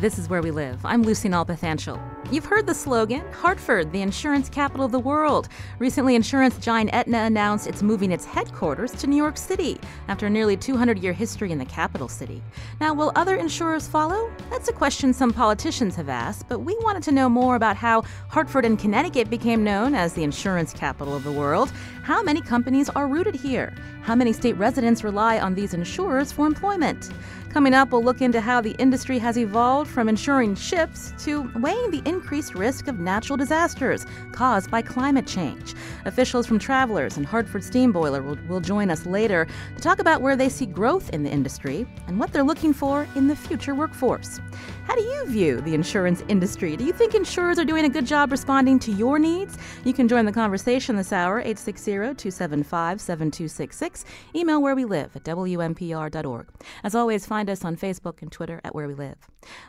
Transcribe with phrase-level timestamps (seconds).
[0.00, 0.82] This is Where We Live.
[0.82, 2.00] I'm Lucy Nalpathanchel.
[2.32, 5.50] You've heard the slogan Hartford, the insurance capital of the world.
[5.78, 9.78] Recently, insurance giant Aetna announced it's moving its headquarters to New York City
[10.08, 12.42] after a nearly 200 year history in the capital city.
[12.80, 14.32] Now, will other insurers follow?
[14.48, 18.00] That's a question some politicians have asked, but we wanted to know more about how
[18.28, 21.70] Hartford and Connecticut became known as the insurance capital of the world.
[22.04, 23.74] How many companies are rooted here?
[24.00, 27.10] How many state residents rely on these insurers for employment?
[27.50, 31.90] Coming up, we'll look into how the industry has evolved from insuring ships to weighing
[31.90, 35.74] the increased risk of natural disasters caused by climate change.
[36.04, 40.22] Officials from Travelers and Hartford Steam Boiler will, will join us later to talk about
[40.22, 43.74] where they see growth in the industry and what they're looking for in the future
[43.74, 44.40] workforce.
[44.84, 46.76] How do you view the insurance industry?
[46.76, 49.58] Do you think insurers are doing a good job responding to your needs?
[49.84, 54.04] You can join the conversation this hour, 860-275-7266.
[54.34, 56.48] Email where we live at WNPR.org.
[56.82, 59.16] As always, find us on Facebook and Twitter at Where We Live.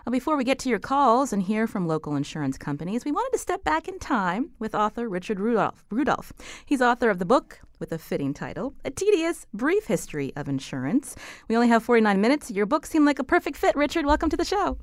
[0.06, 3.32] Well, before we get to your calls and hear from local insurance companies, we wanted
[3.34, 5.86] to step back in time with author Richard Rudolph.
[5.90, 6.34] Rudolph.
[6.66, 11.16] He's author of the book with a fitting title, A Tedious Brief History of Insurance.
[11.48, 12.52] We only have 49 minutes.
[12.52, 13.76] Your book seemed like a perfect fit.
[13.76, 14.78] Richard, welcome to the show.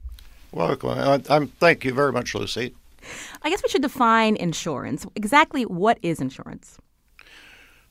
[0.52, 1.22] Welcome.
[1.28, 2.74] I'm, thank you very much, Lucy.
[3.42, 5.06] I guess we should define insurance.
[5.14, 6.78] Exactly what is insurance?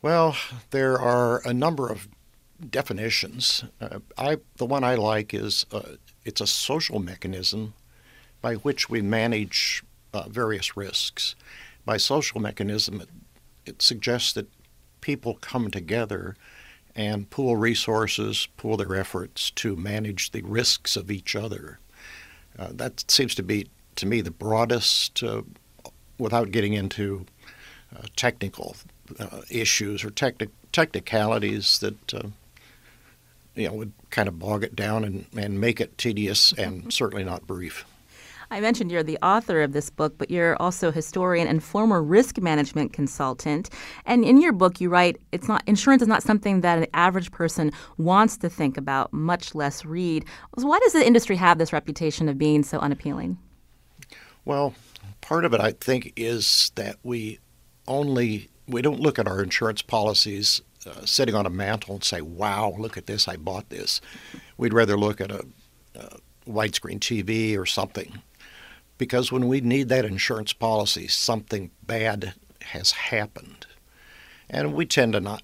[0.01, 0.35] Well,
[0.71, 2.07] there are a number of
[2.69, 3.63] definitions.
[3.79, 5.81] Uh, I the one I like is uh,
[6.25, 7.73] it's a social mechanism
[8.41, 9.83] by which we manage
[10.13, 11.35] uh, various risks.
[11.85, 13.09] By social mechanism, it,
[13.65, 14.47] it suggests that
[15.01, 16.35] people come together
[16.95, 21.79] and pool resources, pool their efforts to manage the risks of each other.
[22.57, 25.43] Uh, that seems to be, to me, the broadest, uh,
[26.17, 27.25] without getting into
[27.95, 28.75] uh, technical
[29.19, 32.23] uh, issues or techni- technicalities that uh,
[33.57, 37.23] you know would kind of bog it down and, and make it tedious and certainly
[37.23, 37.85] not brief.
[38.49, 42.01] I mentioned you're the author of this book, but you're also a historian and former
[42.01, 43.69] risk management consultant.
[44.05, 47.31] And in your book, you write it's not insurance is not something that an average
[47.31, 50.23] person wants to think about, much less read.
[50.57, 53.37] So why does the industry have this reputation of being so unappealing?
[54.45, 54.73] Well,
[55.19, 57.39] part of it, I think, is that we
[57.85, 62.21] only we don't look at our insurance policies uh, sitting on a mantle and say,
[62.21, 63.27] "Wow, look at this!
[63.27, 64.01] I bought this."
[64.57, 65.45] We'd rather look at a,
[65.95, 66.17] a
[66.47, 68.21] widescreen TV or something
[68.97, 73.65] because when we need that insurance policy, something bad has happened.
[74.49, 75.43] And we tend to not,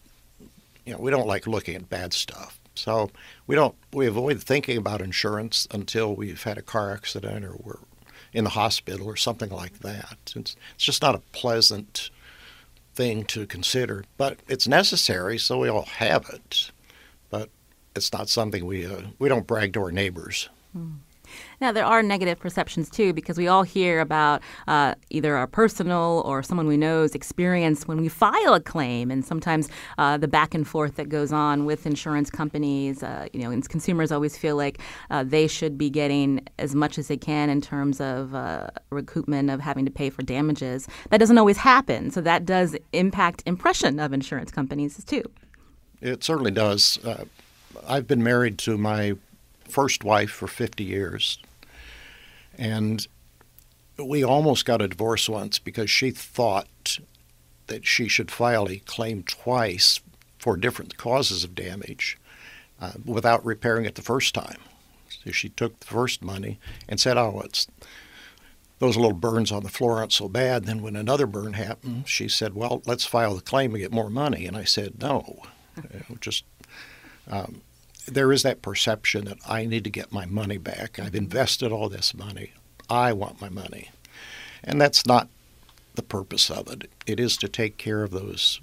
[0.86, 2.60] you know, we don't like looking at bad stuff.
[2.76, 3.12] So
[3.46, 7.80] we don't, we avoid thinking about insurance until we've had a car accident or we're
[8.34, 10.18] in the hospital or something like that.
[10.36, 12.10] It's, it's just not a pleasant
[12.94, 16.72] thing to consider, but it's necessary, so we all have it.
[17.30, 17.50] But
[17.96, 20.50] it's not something we, uh, we don't brag to our neighbors.
[20.78, 20.98] Mm.
[21.64, 26.22] Now, there are negative perceptions too, because we all hear about uh, either our personal
[26.26, 30.54] or someone we know's experience when we file a claim, and sometimes uh, the back
[30.54, 33.02] and forth that goes on with insurance companies.
[33.02, 36.98] Uh, you know, and consumers always feel like uh, they should be getting as much
[36.98, 40.90] as they can in terms of uh, recoupment of having to pay for damages.
[41.12, 45.24] That doesn't always happen, so that does impact impression of insurance companies too.
[46.02, 47.00] It certainly does.
[47.06, 47.24] Uh,
[47.88, 49.14] I've been married to my
[49.70, 51.38] first wife for 50 years.
[52.58, 53.08] And
[53.98, 57.00] we almost got a divorce once because she thought
[57.68, 60.00] that she should file a claim twice
[60.38, 62.18] for different causes of damage
[62.82, 64.60] uh, without repairing it the first time.
[65.24, 66.60] So she took the first money
[66.90, 67.68] and said, "Oh, it's
[68.80, 72.28] those little burns on the floor aren't so bad." Then when another burn happened, she
[72.28, 75.42] said, "Well, let's file the claim and get more money." And I said, "No,
[76.20, 76.44] just."
[77.30, 77.62] Um,
[78.06, 81.00] there is that perception that I need to get my money back.
[81.00, 82.54] I've invested all this money.
[82.90, 83.92] I want my money.
[84.64, 85.30] And that's not
[85.96, 86.90] the purpose of it.
[87.06, 88.60] It is to take care of those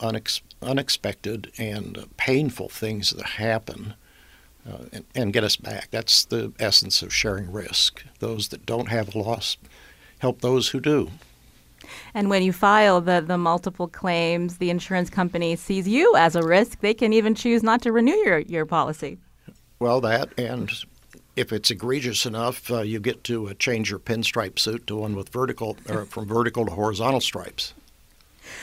[0.00, 3.94] unex- unexpected and painful things that happen
[4.68, 5.88] uh, and, and get us back.
[5.90, 8.04] That's the essence of sharing risk.
[8.18, 9.56] Those that don't have a loss
[10.18, 11.10] help those who do.
[12.14, 16.42] And when you file the, the multiple claims, the insurance company sees you as a
[16.42, 16.80] risk.
[16.80, 19.18] They can even choose not to renew your, your policy.
[19.78, 20.70] Well, that and
[21.36, 25.14] if it's egregious enough, uh, you get to uh, change your pinstripe suit to one
[25.14, 27.74] with vertical, or from vertical to horizontal stripes.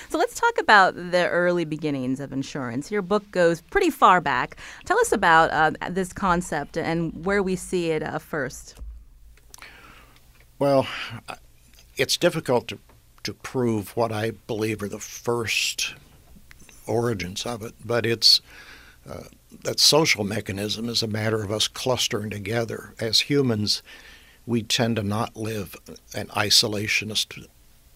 [0.09, 2.91] So let's talk about the early beginnings of insurance.
[2.91, 4.57] Your book goes pretty far back.
[4.83, 8.75] Tell us about uh, this concept and where we see it uh, first.
[10.57, 10.87] Well,
[11.97, 12.79] it's difficult to,
[13.25, 15.95] to prove what I believe are the first
[16.87, 18.41] origins of it, but it's
[19.09, 19.23] uh,
[19.63, 22.93] that social mechanism is a matter of us clustering together.
[22.99, 23.83] As humans,
[24.45, 25.75] we tend to not live
[26.13, 27.47] an isolationist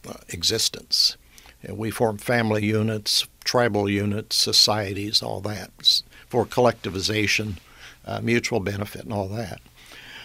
[0.08, 1.18] uh, existence.
[1.62, 7.58] And we form family units, tribal units, societies, all that for collectivization,
[8.06, 9.60] uh, mutual benefit, and all that.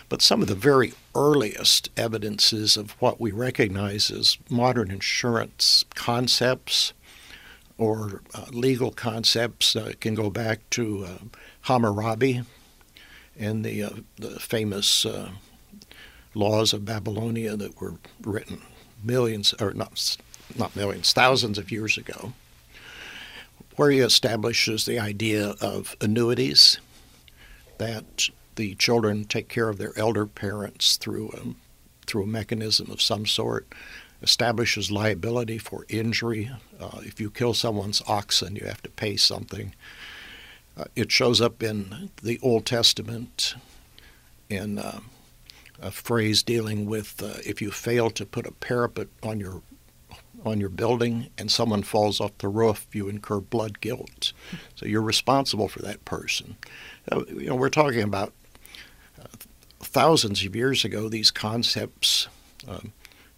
[0.09, 6.93] But some of the very earliest evidences of what we recognize as modern insurance concepts
[7.79, 11.19] or uh, legal concepts uh, can go back to uh,
[11.63, 12.43] Hammurabi
[13.39, 15.31] and the, uh, the famous uh,
[16.35, 18.61] laws of Babylonia that were written
[19.03, 20.17] millions, or not,
[20.57, 22.33] not millions, thousands of years ago,
[23.77, 26.79] where he establishes the idea of annuities
[27.79, 33.03] that the children take care of their elder parents through a, through a mechanism of
[33.03, 33.67] some sort
[34.23, 36.51] establishes liability for injury.
[36.81, 39.75] Uh, if you kill someone's oxen, you have to pay something.
[40.77, 43.55] Uh, it shows up in the Old Testament
[44.49, 45.01] in uh,
[45.81, 49.63] a phrase dealing with uh, if you fail to put a parapet on your
[50.45, 54.33] on your building and someone falls off the roof, you incur blood guilt.
[54.75, 56.57] So you're responsible for that person.
[57.11, 58.33] Uh, you know, we're talking about
[59.87, 61.09] thousands of years ago.
[61.09, 62.29] These concepts.
[62.67, 62.93] Um,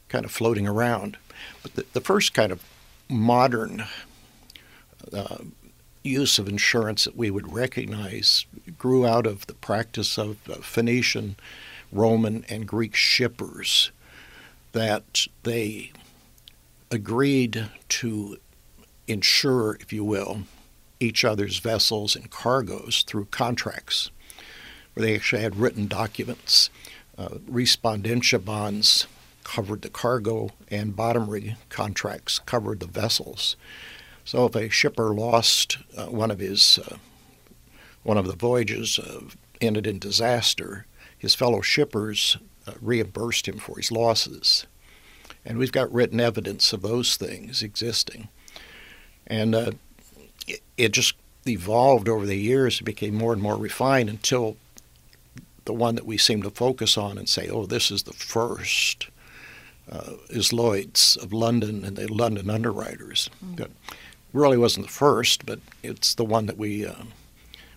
[0.09, 1.17] kind of floating around.
[1.63, 2.63] But the, the first kind of
[3.09, 3.85] modern
[5.13, 5.39] uh,
[6.03, 8.47] use of insurance that we would recognize
[8.79, 11.37] grew out of the practice of Phoenician,
[11.93, 13.91] Roman, and Greek shippers
[14.73, 15.93] that they
[16.91, 18.39] agreed to
[19.09, 20.43] insure, if you will,
[21.01, 24.11] each other's vessels and cargoes through contracts,
[24.97, 26.71] where they actually had written documents,
[27.19, 29.07] uh, respondentia bonds
[29.45, 33.57] covered the cargo, and bottomry contracts covered the vessels.
[34.25, 36.97] So if a shipper lost uh, one of his uh,
[38.05, 39.21] one of the voyages uh,
[39.61, 40.87] ended in disaster,
[41.19, 44.67] his fellow shippers uh, reimbursed him for his losses,
[45.45, 48.29] and we've got written evidence of those things existing,
[49.27, 49.73] and uh,
[50.47, 51.17] it, it just
[51.47, 52.81] evolved over the years.
[52.81, 54.57] It became more and more refined until
[55.67, 59.09] the one that we seem to focus on and say, oh, this is the first
[59.91, 63.31] uh, is Lloyd's of London and the London Underwriters.
[63.45, 63.57] Mm.
[63.57, 63.71] That
[64.33, 67.05] really wasn't the first, but it's the one that we uh,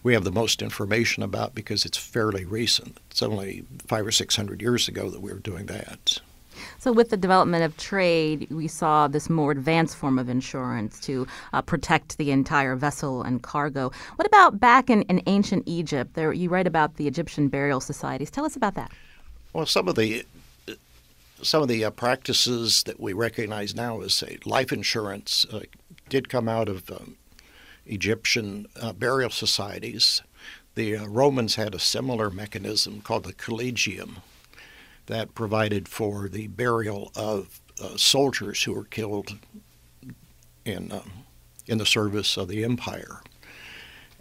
[0.01, 2.97] we have the most information about because it's fairly recent.
[3.11, 6.19] It's only five or six hundred years ago that we were doing that.
[6.79, 11.27] So, with the development of trade, we saw this more advanced form of insurance to
[11.51, 13.91] uh, protect the entire vessel and cargo.
[14.15, 16.13] What about back in, in ancient Egypt?
[16.13, 18.31] There, you write about the Egyptian burial societies.
[18.31, 18.91] Tell us about that.
[19.51, 20.25] Well, some of the
[21.41, 25.61] some of the uh, practices that we recognize now as say life insurance uh,
[26.07, 27.15] did come out of um,
[27.85, 30.21] Egyptian uh, burial societies.
[30.75, 34.21] The uh, Romans had a similar mechanism called the collegium
[35.09, 39.37] that provided for the burial of uh, soldiers who were killed
[40.63, 41.11] in um,
[41.67, 43.21] in the service of the empire,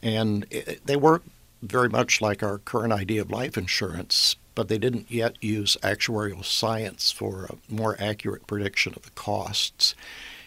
[0.03, 1.29] and it, they worked
[1.63, 6.45] very much like our current idea of life insurance, but they didn't yet use actuarial
[6.45, 9.95] science for a more accurate prediction of the costs.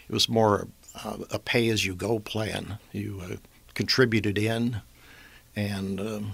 [0.07, 0.67] It was more
[1.03, 2.77] uh, a pay as you go plan.
[2.91, 3.36] You uh,
[3.74, 4.81] contributed in,
[5.55, 6.31] and um,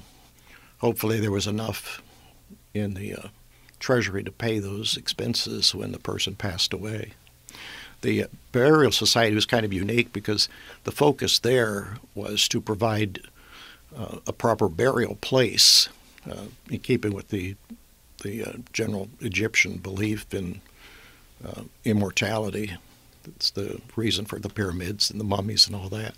[0.80, 2.02] hopefully there was enough
[2.74, 3.28] in the uh,
[3.79, 7.13] treasury to pay those expenses when the person passed away.
[8.01, 10.48] The burial society was kind of unique because
[10.84, 13.19] the focus there was to provide
[13.98, 15.89] uh, a proper burial place
[16.29, 17.55] uh, in keeping with the
[18.24, 20.60] the uh, general Egyptian belief in
[21.46, 22.75] uh, immortality.
[23.24, 26.15] That's the reason for the pyramids and the mummies and all that.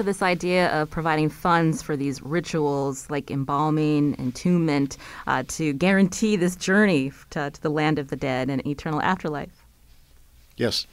[0.00, 6.36] So, this idea of providing funds for these rituals like embalming, entombment, uh, to guarantee
[6.36, 9.62] this journey to, to, the land of the dead and eternal afterlife.
[10.56, 10.86] Yes.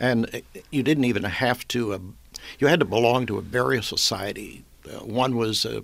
[0.00, 0.42] And
[0.72, 1.98] you didn't even have to, uh,
[2.58, 4.64] you had to belong to a burial society.
[4.84, 5.82] Uh, one was uh,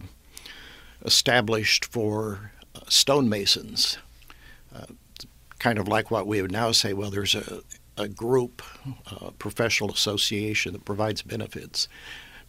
[1.04, 3.98] established for uh, stonemasons,
[4.74, 4.86] uh,
[5.60, 7.62] kind of like what we would now say, well, there's a,
[7.96, 8.60] a group,
[9.20, 11.86] a professional association that provides benefits.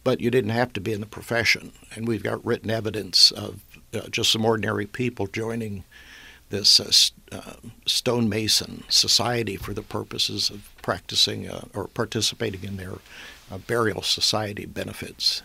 [0.04, 1.72] But you didn't have to be in the profession.
[1.94, 3.60] And we've got written evidence of
[3.94, 5.84] uh, just some ordinary people joining
[6.50, 7.54] this uh, uh,
[7.86, 12.94] stonemason society for the purposes of practicing uh, or participating in their
[13.50, 15.42] uh, burial society benefits.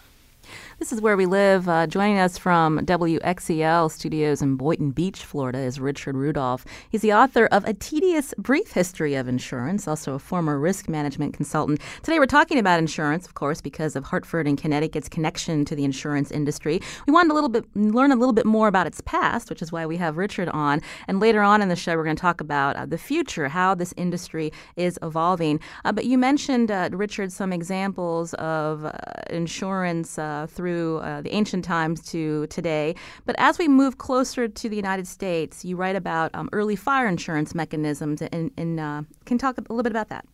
[0.79, 1.69] This is where we live.
[1.69, 6.65] Uh, joining us from WXEL studios in Boynton Beach, Florida, is Richard Rudolph.
[6.89, 11.35] He's the author of A Tedious Brief History of Insurance, also a former risk management
[11.35, 11.79] consultant.
[12.01, 15.83] Today we're talking about insurance, of course, because of Hartford and Connecticut's connection to the
[15.83, 16.81] insurance industry.
[17.05, 19.71] We wanted a little bit learn a little bit more about its past, which is
[19.71, 20.81] why we have Richard on.
[21.07, 23.75] And later on in the show, we're going to talk about uh, the future, how
[23.75, 25.59] this industry is evolving.
[25.85, 28.91] Uh, but you mentioned, uh, Richard, some examples of uh,
[29.29, 32.95] insurance uh, through through uh, the ancient times to today.
[33.25, 37.05] But as we move closer to the United States, you write about um, early fire
[37.05, 40.25] insurance mechanisms, and, and uh, can talk a little bit about that.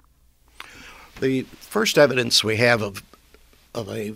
[1.19, 3.01] The first evidence we have of
[3.73, 4.13] of a,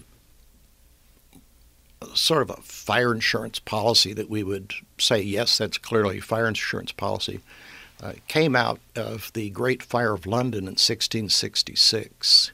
[2.13, 6.91] sort of a fire insurance policy that we would say yes, that's clearly fire insurance
[6.91, 7.39] policy.
[8.01, 12.51] Uh, came out of the Great Fire of London in 1666.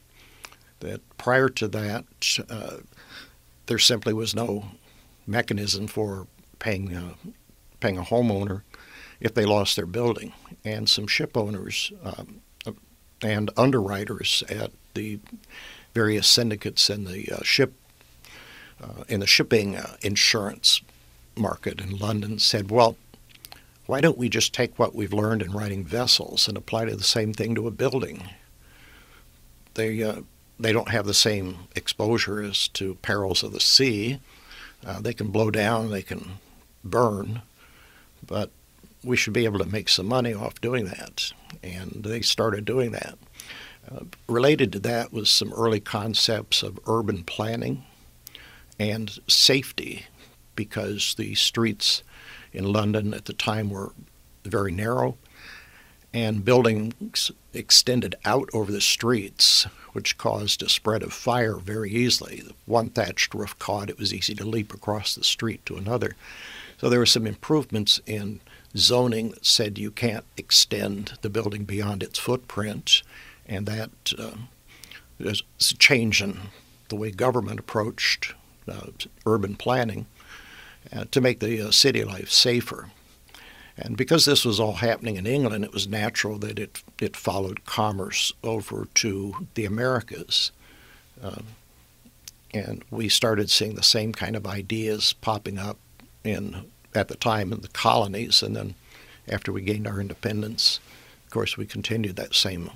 [0.80, 2.06] That prior to that,
[2.50, 2.78] uh,
[3.70, 4.66] there simply was no
[5.28, 6.26] mechanism for
[6.58, 7.14] paying uh,
[7.80, 8.64] paying a homeowner
[9.22, 10.34] if they lost their building,
[10.66, 12.42] and some ship owners um,
[13.22, 15.20] and underwriters at the
[15.94, 17.74] various syndicates in the uh, ship
[18.82, 20.82] uh, in the shipping uh, insurance
[21.38, 22.98] market in London said, "Well,
[23.86, 27.04] why don't we just take what we've learned in writing vessels and apply to the
[27.04, 28.30] same thing to a building?"
[29.76, 30.22] They uh,
[30.60, 34.20] they don't have the same exposure as to perils of the sea.
[34.86, 36.34] Uh, they can blow down, they can
[36.84, 37.42] burn,
[38.26, 38.52] but
[39.04, 41.32] we should be able to make some money off doing that.
[41.64, 43.18] And they started doing that.
[43.90, 47.86] Uh, related to that was some early concepts of urban planning
[48.78, 50.06] and safety
[50.56, 52.04] because the streets
[52.52, 53.94] in London at the time were
[54.44, 55.18] very narrow
[56.14, 62.44] and buildings extended out over the streets which caused a spread of fire very easily.
[62.66, 66.16] One thatched roof caught, it was easy to leap across the street to another.
[66.80, 68.40] So there were some improvements in
[68.78, 73.02] zoning that said you can't extend the building beyond its footprint,
[73.48, 74.38] and that uh,
[75.20, 76.40] is a change in
[76.90, 78.34] the way government approached
[78.68, 78.88] uh,
[79.26, 80.06] urban planning
[80.94, 82.92] uh, to make the uh, city life safer.
[83.82, 87.66] And because this was all happening in England, it was natural that it, it followed
[87.66, 90.52] commerce over to the Americas.
[91.24, 91.46] Um,
[92.54, 95.78] and we started seeing the same kind of ideas popping up
[96.24, 98.74] in at the time in the colonies, and then
[99.28, 100.80] after we gained our independence,
[101.26, 102.72] of course, we continued that same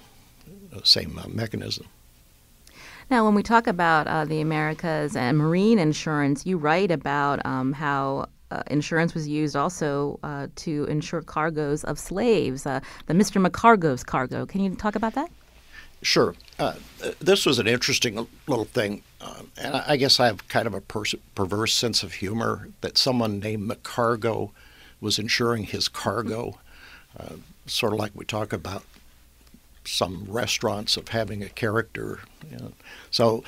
[0.74, 1.88] uh, same uh, mechanism.
[3.10, 7.74] Now, when we talk about uh, the Americas and marine insurance, you write about um,
[7.74, 13.44] how uh, insurance was used also uh, to insure cargoes of slaves, uh, the Mr.
[13.44, 14.46] McCargo's cargo.
[14.46, 15.32] Can you talk about that?
[16.04, 16.36] Sure.
[16.60, 16.76] Uh,
[17.20, 19.02] this was an interesting little thing.
[19.22, 22.98] Uh, and I guess I have kind of a pers- perverse sense of humor that
[22.98, 24.52] someone named McCargo
[25.02, 26.60] was insuring his cargo,
[27.20, 28.84] uh, sort of like we talk about
[29.86, 32.20] some restaurants of having a character.
[32.52, 32.72] You know.
[33.10, 33.44] So,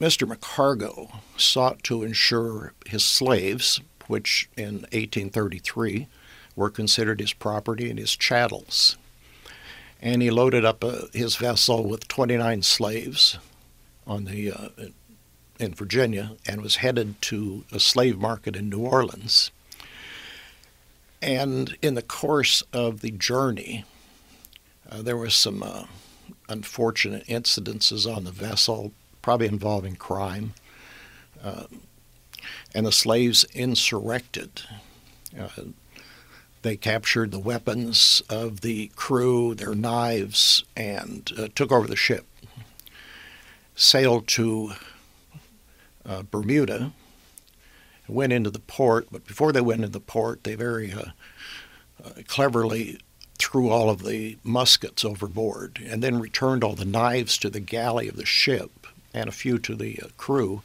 [0.00, 0.28] Mr.
[0.28, 6.06] McCargo sought to insure his slaves, which in 1833
[6.54, 8.96] were considered his property and his chattels.
[10.00, 13.38] And he loaded up uh, his vessel with 29 slaves
[14.06, 14.68] on the uh,
[15.58, 19.50] in Virginia and was headed to a slave market in New Orleans.
[21.20, 23.84] And in the course of the journey,
[24.88, 25.86] uh, there was some uh,
[26.48, 28.92] unfortunate incidences on the vessel
[29.28, 30.54] probably involving crime.
[31.44, 31.64] Uh,
[32.74, 34.62] and the slaves insurrected.
[35.38, 35.48] Uh,
[36.62, 42.24] they captured the weapons of the crew, their knives, and uh, took over the ship.
[43.74, 44.72] Sailed to
[46.06, 46.92] uh, Bermuda,
[48.08, 51.10] went into the port, but before they went into the port, they very uh,
[52.02, 52.98] uh, cleverly
[53.38, 58.08] threw all of the muskets overboard and then returned all the knives to the galley
[58.08, 58.77] of the ship
[59.18, 60.62] and a few to the uh, crew,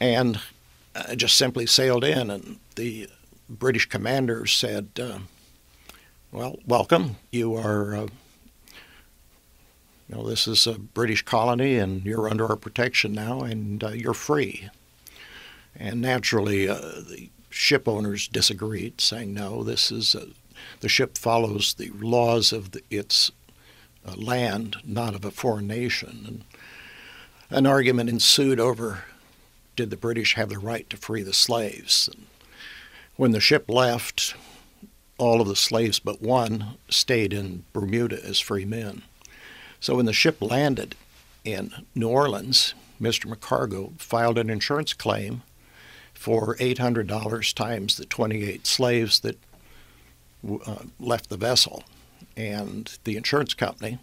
[0.00, 0.40] and
[0.94, 2.30] uh, just simply sailed in.
[2.30, 3.08] And the
[3.48, 5.18] British commander said, uh,
[6.32, 7.16] "Well, welcome.
[7.30, 8.06] You are." Uh,
[10.08, 13.88] you know, this is a British colony, and you're under our protection now, and uh,
[13.88, 14.68] you're free.
[15.74, 20.16] And naturally, uh, the ship owners disagreed, saying, "No, this is
[20.80, 23.30] the ship follows the laws of the, its
[24.14, 26.44] land, not of a foreign nation." And
[27.54, 29.04] an argument ensued over
[29.76, 32.10] did the British have the right to free the slaves.
[33.14, 34.34] When the ship left,
[35.18, 39.02] all of the slaves but one stayed in Bermuda as free men.
[39.78, 40.96] So when the ship landed
[41.44, 43.32] in New Orleans, Mr.
[43.32, 45.42] McCargo filed an insurance claim
[46.12, 49.38] for $800 times the 28 slaves that
[50.66, 51.84] uh, left the vessel.
[52.36, 53.98] And the insurance company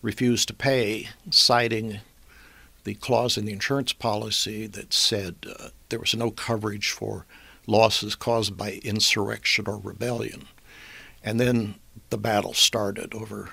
[0.00, 1.98] refused to pay, citing
[2.84, 7.26] the clause in the insurance policy that said uh, there was no coverage for
[7.66, 10.48] losses caused by insurrection or rebellion.
[11.22, 11.76] And then
[12.10, 13.50] the battle started over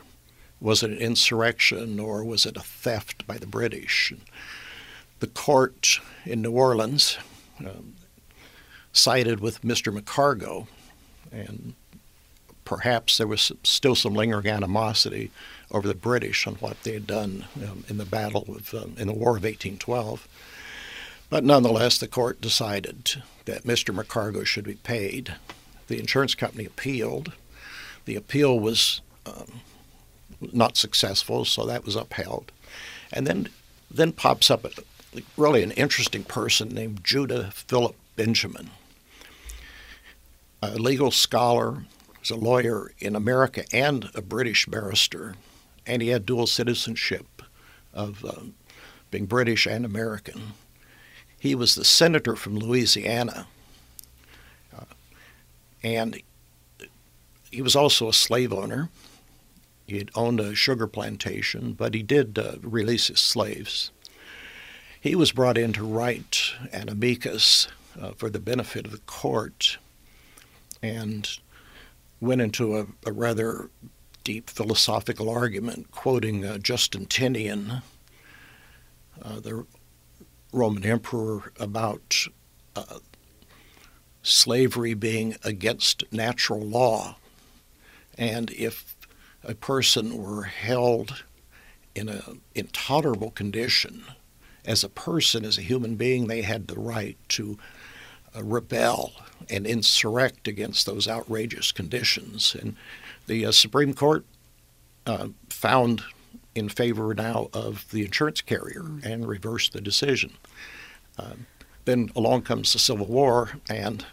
[0.61, 4.13] was it an insurrection or was it a theft by the British?
[5.19, 7.17] The court in New Orleans
[7.59, 7.95] um,
[8.91, 9.97] sided with Mr.
[9.97, 10.67] McCargo,
[11.31, 11.75] and
[12.65, 15.31] perhaps there was still some lingering animosity
[15.71, 19.07] over the British on what they had done um, in the battle of, um, in
[19.07, 20.27] the War of 1812.
[21.29, 23.95] But nonetheless, the court decided that Mr.
[23.95, 25.35] McCargo should be paid.
[25.87, 27.33] The insurance company appealed.
[28.05, 29.61] The appeal was um,
[30.41, 32.51] not successful, so that was upheld.
[33.11, 33.49] And then,
[33.91, 34.71] then pops up a,
[35.37, 38.71] really an interesting person named Judah Philip Benjamin,
[40.61, 41.83] a legal scholar,
[42.19, 45.35] was a lawyer in America and a British barrister,
[45.85, 47.41] and he had dual citizenship
[47.93, 48.41] of uh,
[49.11, 50.53] being British and American.
[51.39, 53.47] He was the senator from Louisiana,
[54.75, 54.83] uh,
[55.83, 56.21] and
[57.49, 58.89] he was also a slave owner.
[59.87, 63.91] He had owned a sugar plantation, but he did uh, release his slaves.
[65.01, 67.67] He was brought in to write an amicus
[67.99, 69.77] uh, for the benefit of the court
[70.83, 71.39] and
[72.19, 73.69] went into a, a rather
[74.23, 77.81] deep philosophical argument, quoting uh, Justinian,
[79.21, 79.65] uh, the
[80.51, 82.27] Roman emperor, about
[82.75, 82.99] uh,
[84.21, 87.17] slavery being against natural law.
[88.17, 88.95] And if
[89.43, 91.23] a person were held
[91.95, 94.03] in an intolerable condition,
[94.65, 97.57] as a person, as a human being, they had the right to
[98.35, 99.13] uh, rebel
[99.49, 102.55] and insurrect against those outrageous conditions.
[102.59, 102.75] And
[103.29, 104.25] the uh, Supreme Court
[105.05, 106.01] uh, found
[106.55, 110.33] in favor now of the insurance carrier and reversed the decision.
[111.17, 111.35] Uh,
[111.85, 114.05] then along comes the Civil War, and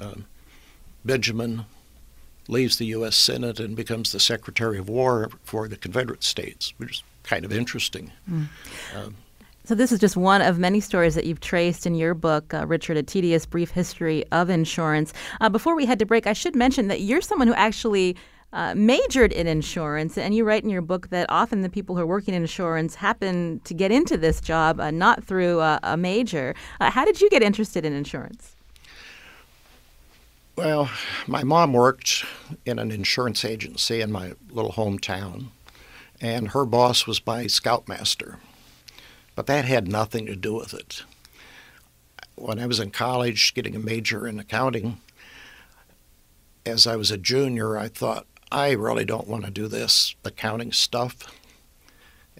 [0.00, 0.24] um,
[1.04, 1.66] Benjamin
[2.48, 3.16] leaves the U.S.
[3.16, 7.52] Senate and becomes the Secretary of War for the Confederate States, which is kind of
[7.52, 8.10] interesting.
[8.28, 8.48] Mm.
[8.96, 9.16] Um,
[9.64, 12.66] so, this is just one of many stories that you've traced in your book, uh,
[12.66, 15.12] Richard, A Tedious Brief History of Insurance.
[15.40, 18.16] Uh, before we head to break, I should mention that you're someone who actually
[18.52, 22.02] uh, majored in insurance, and you write in your book that often the people who
[22.02, 26.54] are working in insurance happen to get into this job uh, not through a major.
[26.80, 28.56] Uh, how did you get interested in insurance?
[30.54, 30.90] Well,
[31.26, 32.26] my mom worked
[32.66, 35.46] in an insurance agency in my little hometown,
[36.20, 38.38] and her boss was my scoutmaster.
[39.34, 41.04] But that had nothing to do with it.
[42.34, 45.00] When I was in college getting a major in accounting,
[46.66, 50.72] as I was a junior, I thought, I really don't want to do this accounting
[50.72, 51.16] stuff.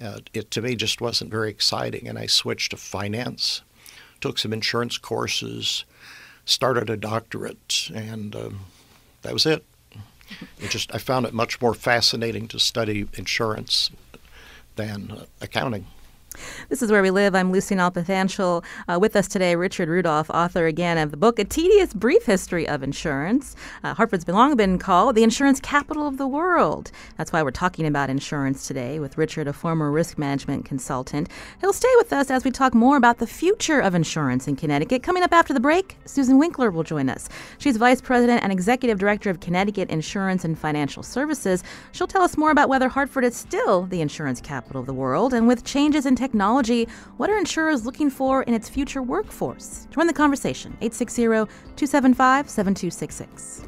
[0.00, 3.62] Uh, it to me just wasn't very exciting, and I switched to finance,
[4.20, 5.84] took some insurance courses,
[6.44, 8.60] started a doctorate, and um,
[9.22, 9.64] that was it.
[10.58, 13.90] It just I found it much more fascinating to study insurance
[14.76, 15.86] than uh, accounting.
[16.68, 17.34] This is Where We Live.
[17.34, 18.64] I'm Lucy Nalpathanchel.
[18.88, 22.66] Uh, with us today, Richard Rudolph, author again of the book A Tedious Brief History
[22.66, 23.56] of Insurance.
[23.84, 26.90] Uh, Hartford's long been called the insurance capital of the world.
[27.16, 31.28] That's why we're talking about insurance today with Richard, a former risk management consultant.
[31.60, 35.02] He'll stay with us as we talk more about the future of insurance in Connecticut.
[35.02, 37.28] Coming up after the break, Susan Winkler will join us.
[37.58, 41.62] She's Vice President and Executive Director of Connecticut Insurance and Financial Services.
[41.92, 45.34] She'll tell us more about whether Hartford is still the insurance capital of the world
[45.34, 49.88] and with changes in technology, what are insurers looking for in its future workforce?
[49.90, 51.22] Join the conversation, 860
[51.76, 53.66] 275 7266.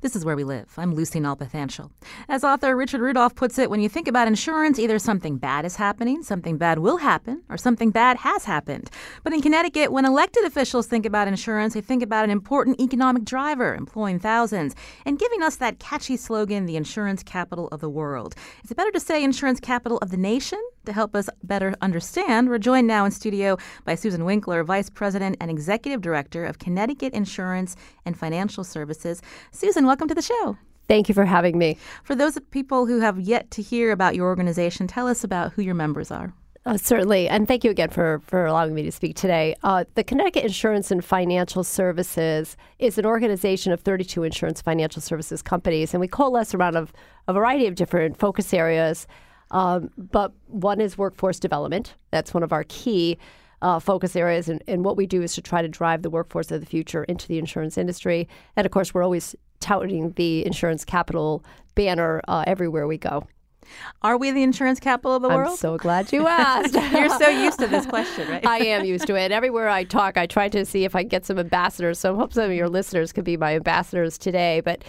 [0.00, 0.72] This is where we live.
[0.76, 1.90] I'm Lucy Nalpathanchel.
[2.28, 5.76] As author Richard Rudolph puts it, when you think about insurance, either something bad is
[5.76, 8.90] happening, something bad will happen, or something bad has happened.
[9.22, 13.24] But in Connecticut, when elected officials think about insurance, they think about an important economic
[13.24, 14.74] driver employing thousands
[15.06, 18.34] and giving us that catchy slogan, the insurance capital of the world.
[18.62, 22.50] Is it better to say insurance capital of the nation To help us better understand,
[22.50, 27.14] we're joined now in studio by Susan Winkler, Vice President and Executive Director of Connecticut
[27.14, 29.22] Insurance and Financial Services.
[29.50, 30.58] Susan, welcome to the show.
[30.86, 31.78] Thank you for having me.
[32.02, 35.62] For those people who have yet to hear about your organization, tell us about who
[35.62, 36.34] your members are.
[36.66, 39.54] Uh, certainly, and thank you again for, for allowing me to speak today.
[39.62, 45.40] Uh, the Connecticut Insurance and Financial Services is an organization of 32 insurance financial services
[45.40, 46.86] companies, and we coalesce around a,
[47.28, 49.06] a variety of different focus areas.
[49.54, 51.94] Um, but one is workforce development.
[52.10, 53.18] That's one of our key
[53.62, 54.48] uh, focus areas.
[54.48, 57.04] And, and, what we do is to try to drive the workforce of the future
[57.04, 58.28] into the insurance industry.
[58.56, 61.42] And of course, we're always touting the insurance capital
[61.76, 63.26] banner uh, everywhere we go.
[64.02, 65.52] Are we the insurance capital of the world?
[65.52, 66.74] I'm so glad you asked.
[66.92, 68.46] You're so used to this question, right?
[68.46, 69.32] I am used to it.
[69.32, 71.98] Everywhere I talk, I try to see if I can get some ambassadors.
[71.98, 74.60] So I hope some of your listeners could be my ambassadors today.
[74.60, 74.84] But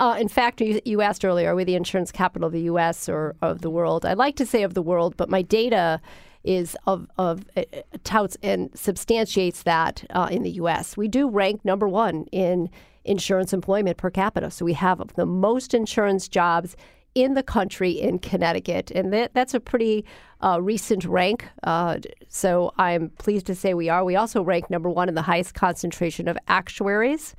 [0.00, 3.08] uh, in fact, you, you, asked earlier, are we the insurance capital of the U.S.
[3.08, 4.04] or of the world?
[4.04, 6.00] I like to say of the world, but my data
[6.42, 7.62] is of, of uh,
[8.02, 10.96] touts and substantiates that uh, in the U.S.
[10.96, 12.70] We do rank number one in
[13.04, 14.50] insurance employment per capita.
[14.50, 16.76] So we have the most insurance jobs
[17.14, 20.04] in the country in Connecticut, and that, that's a pretty
[20.42, 21.46] uh, recent rank.
[21.62, 24.04] Uh, so I'm pleased to say we are.
[24.04, 27.36] We also rank number one in the highest concentration of actuaries.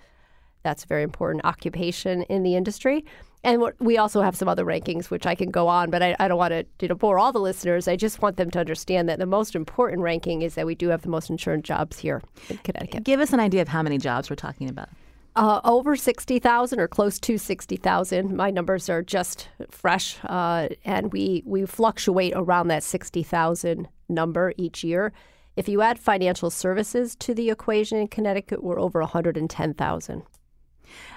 [0.66, 3.06] That's a very important occupation in the industry.
[3.44, 6.28] And we also have some other rankings, which I can go on, but I, I
[6.28, 7.88] don't want to you know, bore all the listeners.
[7.88, 10.90] I just want them to understand that the most important ranking is that we do
[10.90, 13.04] have the most insurance jobs here in Connecticut.
[13.04, 14.90] Give us an idea of how many jobs we're talking about.
[15.36, 18.36] Uh, over 60,000 or close to 60,000.
[18.36, 24.84] My numbers are just fresh, uh, and we, we fluctuate around that 60,000 number each
[24.84, 25.14] year.
[25.56, 30.24] If you add financial services to the equation in Connecticut, we're over 110,000.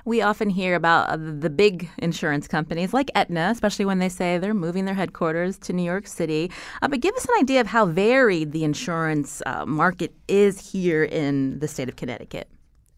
[0.05, 4.39] We often hear about uh, the big insurance companies like Aetna, especially when they say
[4.39, 6.51] they're moving their headquarters to New York City.
[6.83, 11.05] Uh, but give us an idea of how varied the insurance uh, market is here
[11.05, 12.49] in the state of Connecticut.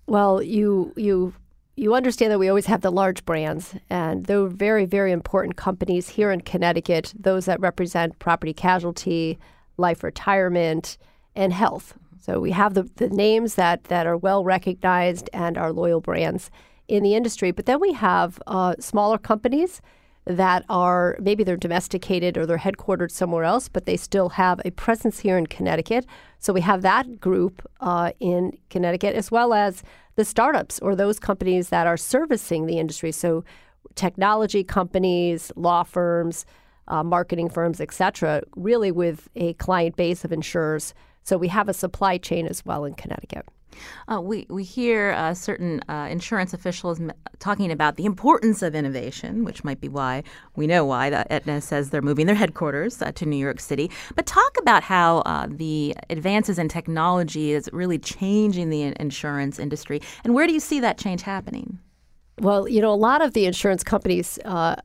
[0.06, 1.34] Well, you you
[1.76, 6.08] you understand that we always have the large brands, and they're very very important companies
[6.08, 7.14] here in Connecticut.
[7.18, 9.38] Those that represent property casualty,
[9.76, 10.98] life retirement,
[11.36, 11.94] and health.
[12.20, 16.50] So we have the, the names that, that are well recognized and are loyal brands
[16.86, 17.50] in the industry.
[17.50, 19.80] But then we have uh, smaller companies
[20.26, 24.70] that are maybe they're domesticated or they're headquartered somewhere else, but they still have a
[24.70, 26.04] presence here in Connecticut.
[26.38, 29.82] So we have that group uh, in Connecticut, as well as
[30.16, 33.12] the startups or those companies that are servicing the industry.
[33.12, 33.44] So
[33.94, 36.44] technology companies, law firms,
[36.86, 41.68] uh, marketing firms, et cetera, really with a client base of insurers so we have
[41.68, 43.46] a supply chain as well in Connecticut.
[44.08, 48.74] Uh, we, we hear uh, certain uh, insurance officials m- talking about the importance of
[48.74, 50.22] innovation, which might be why
[50.56, 53.90] we know why the Aetna says they're moving their headquarters uh, to New York City.
[54.16, 60.00] But talk about how uh, the advances in technology is really changing the insurance industry,
[60.24, 61.78] and where do you see that change happening?
[62.38, 64.76] Well, you know, a lot of the insurance companies uh,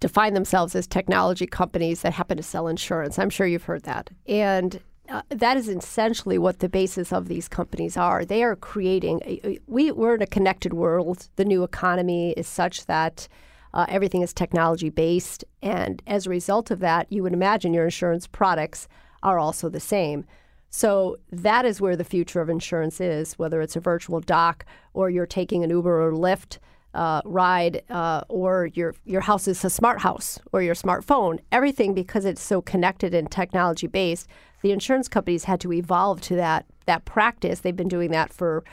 [0.00, 3.18] define themselves as technology companies that happen to sell insurance.
[3.18, 4.10] I'm sure you've heard that.
[4.26, 4.80] And
[5.12, 8.24] uh, that is essentially what the basis of these companies are.
[8.24, 9.20] They are creating.
[9.26, 11.28] A, we we're in a connected world.
[11.36, 13.28] The new economy is such that
[13.74, 17.84] uh, everything is technology based, and as a result of that, you would imagine your
[17.84, 18.88] insurance products
[19.22, 20.24] are also the same.
[20.70, 23.34] So that is where the future of insurance is.
[23.34, 26.58] Whether it's a virtual doc or you're taking an Uber or Lyft.
[26.94, 31.94] Uh, ride uh, or your your house is a smart house or your smartphone everything
[31.94, 34.28] because it's so connected and technology based
[34.62, 37.60] the insurance companies had to evolve to that that practice.
[37.60, 38.64] They've been doing that for,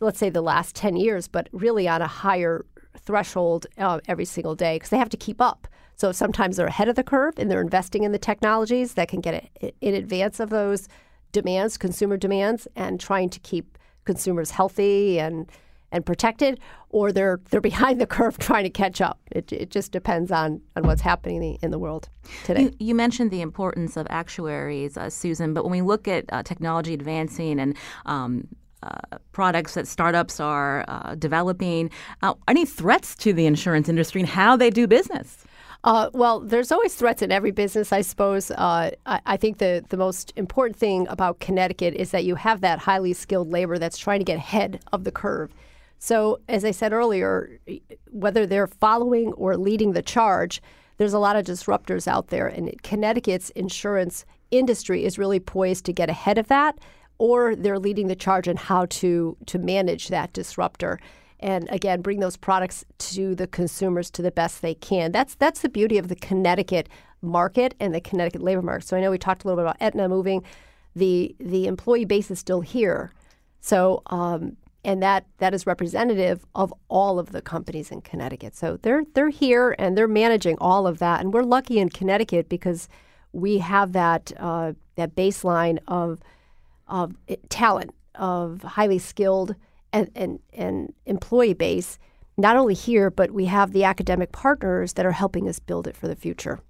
[0.00, 2.64] let's say, the last ten years, but really on a higher
[2.98, 5.68] threshold uh, every single day because they have to keep up.
[5.94, 9.20] So sometimes they're ahead of the curve and they're investing in the technologies that can
[9.20, 10.88] get in advance of those
[11.32, 15.50] demands, consumer demands, and trying to keep consumers healthy and
[15.92, 19.18] and protected, or they're they're behind the curve trying to catch up.
[19.32, 22.08] It, it just depends on, on what's happening in the, in the world
[22.44, 22.62] today.
[22.62, 26.42] You, you, mentioned the importance of actuaries, uh, Susan, but when we look at uh,
[26.42, 28.48] technology advancing and um,
[28.82, 31.90] uh, products that startups are uh, developing,
[32.22, 35.44] uh, any threats to the insurance industry and how they do business?
[35.84, 38.50] Uh, well, there's always threats in every business, I suppose.
[38.50, 42.60] Uh, I, I, think the, the most important thing about Connecticut is that you have
[42.62, 45.52] that highly skilled labor that's trying to get ahead of the curve.
[46.06, 47.58] So, as I said earlier,
[48.12, 50.62] whether they're following or leading the charge,
[50.98, 52.46] there's a lot of disruptors out there.
[52.46, 56.78] And Connecticut's insurance industry is really poised to get ahead of that,
[57.18, 61.00] or they're leading the charge on how to, to manage that disruptor.
[61.40, 65.10] and again bring those products to the consumers to the best they can.
[65.10, 66.88] That's that's the beauty of the Connecticut
[67.20, 68.86] market and the Connecticut labor market.
[68.86, 70.44] So I know we talked a little bit about Aetna moving.
[70.94, 73.12] The the employee base is still here.
[73.60, 78.54] So um, and that that is representative of all of the companies in Connecticut.
[78.56, 82.48] So they're they're here and they're managing all of that, and we're lucky in Connecticut
[82.48, 82.88] because
[83.32, 86.20] we have that uh, that baseline of
[86.86, 87.16] of
[87.48, 89.56] talent, of highly skilled
[89.92, 91.98] and, and and employee base,
[92.38, 95.96] not only here, but we have the academic partners that are helping us build it
[95.96, 96.60] for the future.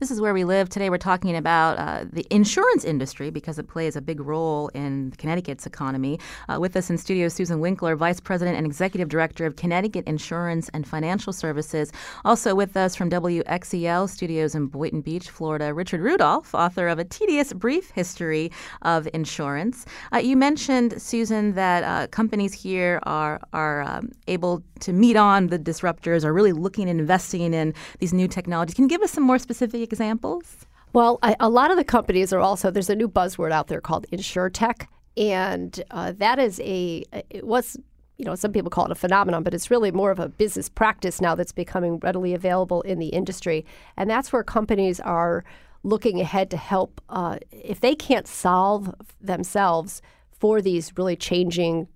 [0.00, 0.68] This is where we live.
[0.68, 5.12] Today we're talking about uh, the insurance industry because it plays a big role in
[5.18, 6.18] Connecticut's economy.
[6.48, 10.68] Uh, with us in studio, Susan Winkler, Vice President and Executive Director of Connecticut Insurance
[10.70, 11.92] and Financial Services.
[12.24, 17.04] Also with us from WXEL Studios in Boynton Beach, Florida, Richard Rudolph, author of A
[17.04, 18.50] Tedious Brief History
[18.82, 19.86] of Insurance.
[20.12, 25.48] Uh, you mentioned, Susan, that uh, companies here are, are um, able to meet on
[25.48, 28.74] the disruptors, are really looking and investing in these new technologies.
[28.74, 30.66] Can you give us some more specific specific examples?
[30.92, 33.80] Well, I, a lot of the companies are also there's a new buzzword out there
[33.80, 37.76] called insurtech, and uh, that is a it was
[38.16, 40.68] you know some people call it a phenomenon, but it's really more of a business
[40.68, 43.64] practice now that's becoming readily available in the industry,
[43.96, 45.44] and that's where companies are
[45.82, 50.02] looking ahead to help uh, if they can't solve themselves
[50.38, 51.86] for these really changing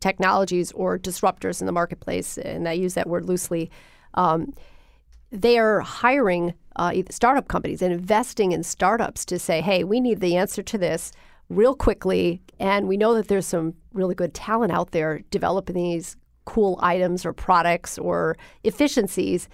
[0.00, 3.70] technologies or disruptors in the marketplace, and I use that word loosely.
[4.14, 4.52] Um,
[5.30, 10.20] they are hiring uh, startup companies and investing in startups to say, hey, we need
[10.20, 11.12] the answer to this
[11.48, 12.40] real quickly.
[12.58, 17.24] And we know that there's some really good talent out there developing these cool items
[17.26, 19.48] or products or efficiencies.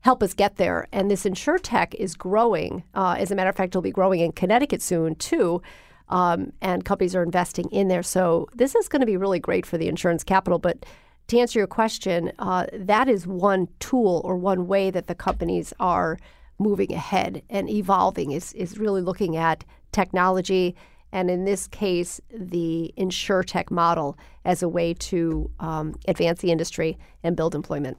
[0.00, 0.86] Help us get there.
[0.92, 2.84] And this insurtech is growing.
[2.94, 5.62] Uh, as a matter of fact, it'll be growing in Connecticut soon, too.
[6.08, 8.02] Um, and companies are investing in there.
[8.02, 10.58] So this is going to be really great for the insurance capital.
[10.58, 10.86] But
[11.28, 15.72] to answer your question, uh, that is one tool or one way that the companies
[15.78, 16.18] are
[16.58, 20.74] moving ahead and evolving is, is really looking at technology
[21.12, 26.98] and in this case the insurtech model as a way to um, advance the industry
[27.22, 27.96] and build employment.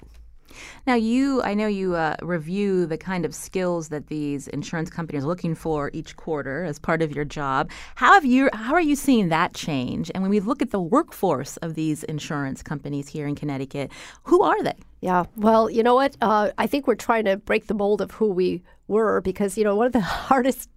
[0.87, 5.23] Now, you, I know you uh, review the kind of skills that these insurance companies
[5.23, 7.69] are looking for each quarter as part of your job.
[7.95, 10.11] How have you, how are you seeing that change?
[10.13, 13.91] And when we look at the workforce of these insurance companies here in Connecticut,
[14.23, 14.75] who are they?
[15.01, 16.17] Yeah, well, you know what?
[16.21, 19.63] Uh, I think we're trying to break the mold of who we were because you
[19.63, 20.69] know one of the hardest,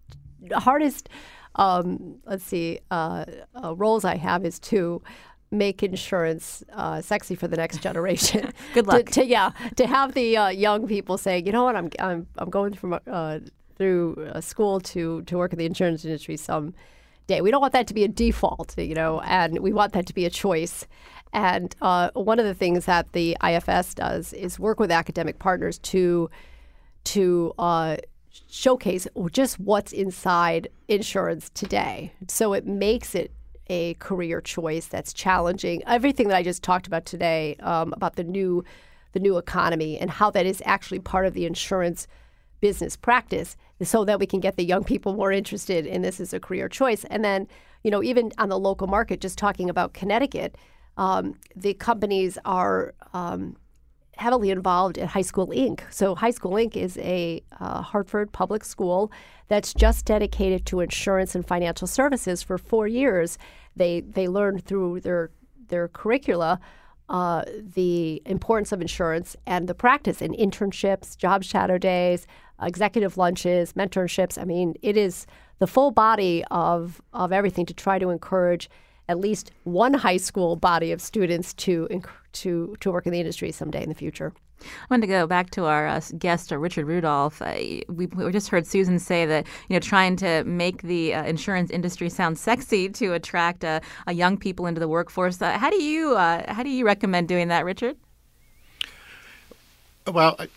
[0.53, 1.09] hardest,
[1.57, 3.25] um, let's see, uh,
[3.63, 5.03] uh roles I have is to
[5.53, 8.53] make insurance uh, sexy for the next generation.
[8.75, 9.07] Good luck.
[9.07, 12.27] To, to, yeah, to have the uh, young people saying, you know what, I'm I'm
[12.39, 13.39] I'm going from uh,
[13.77, 16.75] through school to to work in the insurance industry some
[17.27, 17.41] day.
[17.41, 20.15] We don't want that to be a default, you know, and we want that to
[20.15, 20.87] be a choice.
[21.33, 25.79] And uh, one of the things that the IFS does is work with academic partners
[25.79, 26.31] to
[27.05, 27.97] to uh,
[28.49, 32.13] showcase just what's inside insurance today.
[32.29, 33.33] So it makes it
[33.69, 35.83] a career choice that's challenging.
[35.87, 38.65] Everything that I just talked about today um, about the new
[39.13, 42.09] the new economy and how that is actually part of the insurance
[42.63, 46.33] business practice so that we can get the young people more interested in this as
[46.33, 47.05] a career choice.
[47.05, 47.47] And then,
[47.83, 50.57] you know, even on the local market, just talking about Connecticut,
[50.97, 53.57] um, the companies are um,
[54.17, 55.81] heavily involved in High School Inc.
[55.91, 56.77] So, High School Inc.
[56.77, 59.11] is a uh, Hartford public school
[59.49, 63.39] that's just dedicated to insurance and financial services for four years.
[63.77, 65.31] They they learn through their
[65.69, 66.61] their curricula
[67.09, 67.45] uh,
[67.75, 72.27] the importance of insurance and the practice in internships, job shadow days,
[72.61, 74.41] executive lunches, mentorships.
[74.41, 75.27] I mean, it is
[75.59, 78.71] the full body of of everything to try to encourage
[79.13, 83.53] at least one high school body of students to to to work in the industry
[83.53, 84.33] someday in the future.
[84.63, 87.43] I want to go back to our uh, guest, uh, Richard Rudolph.
[87.43, 87.55] Uh,
[87.89, 91.71] we, we, just heard Susan say that you know trying to make the uh, insurance
[91.71, 95.43] industry sound sexy to attract uh, young people into the workforce.
[95.43, 97.97] Uh, how do you how do you recommend doing that, Richard?
[100.07, 100.49] Well, I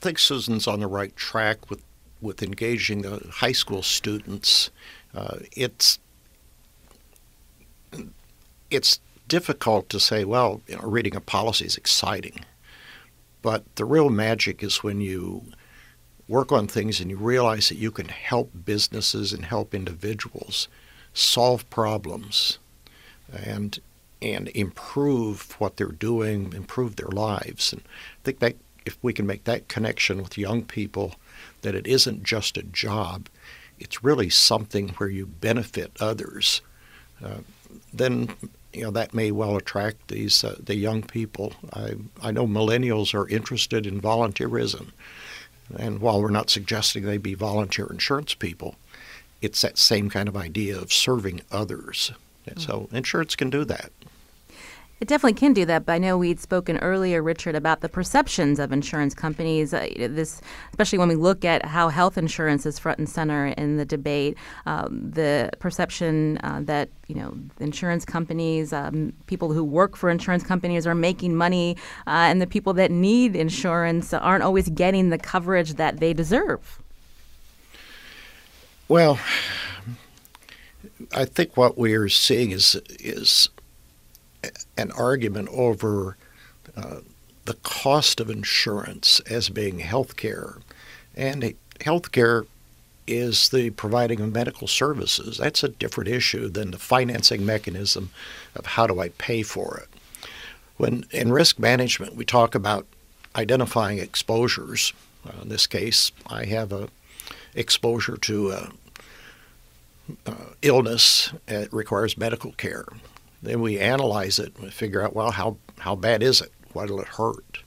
[0.00, 1.82] think Susan's on the right track with
[2.20, 4.70] with engaging the high school students.
[5.52, 5.98] it's
[8.70, 12.44] it's difficult to say, well, you know, reading a policy is exciting.
[13.42, 15.44] But the real magic is when you
[16.26, 20.68] work on things and you realize that you can help businesses and help individuals
[21.14, 22.58] solve problems
[23.32, 23.78] and
[24.20, 27.72] and improve what they're doing, improve their lives.
[27.72, 31.14] And I think that if we can make that connection with young people,
[31.62, 33.28] that it isn't just a job,
[33.78, 36.62] it's really something where you benefit others,
[37.24, 37.38] uh,
[37.92, 38.34] then
[38.72, 41.52] you know that may well attract these uh, the young people.
[41.72, 44.88] I I know millennials are interested in volunteerism,
[45.76, 48.76] and while we're not suggesting they be volunteer insurance people,
[49.40, 52.12] it's that same kind of idea of serving others.
[52.46, 53.92] And so insurance can do that.
[55.00, 58.58] It definitely can do that, but I know we'd spoken earlier, Richard, about the perceptions
[58.58, 59.72] of insurance companies.
[59.72, 63.76] Uh, this, especially when we look at how health insurance is front and center in
[63.76, 69.96] the debate, um, the perception uh, that you know insurance companies, um, people who work
[69.96, 71.76] for insurance companies, are making money,
[72.08, 76.82] uh, and the people that need insurance aren't always getting the coverage that they deserve.
[78.88, 79.20] Well,
[81.14, 83.48] I think what we are seeing is is
[84.78, 86.16] an argument over
[86.76, 87.00] uh,
[87.44, 90.58] the cost of insurance as being health care.
[91.16, 92.46] And health care
[93.06, 95.38] is the providing of medical services.
[95.38, 98.10] That's a different issue than the financing mechanism
[98.54, 99.88] of how do I pay for it.
[100.76, 102.86] When in risk management, we talk about
[103.34, 104.92] identifying exposures.
[105.26, 106.88] Uh, in this case, I have a
[107.54, 108.70] exposure to a,
[110.26, 112.86] uh, illness that requires medical care.
[113.42, 116.52] Then we analyze it and figure out, well, how, how bad is it?
[116.72, 117.62] What will it hurt?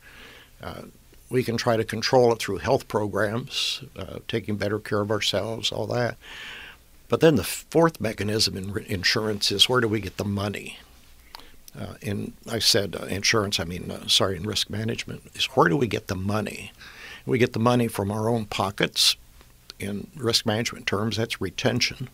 [0.61, 0.83] Uh,
[1.29, 5.71] we can try to control it through health programs, uh, taking better care of ourselves,
[5.71, 6.17] all that.
[7.07, 10.77] But then the fourth mechanism in re- insurance is where do we get the money?
[11.77, 11.95] Uh,
[12.49, 15.87] I said uh, insurance, I mean, uh, sorry, in risk management, is where do we
[15.87, 16.73] get the money?
[17.25, 19.15] We get the money from our own pockets.
[19.79, 22.09] In risk management terms, that's retention.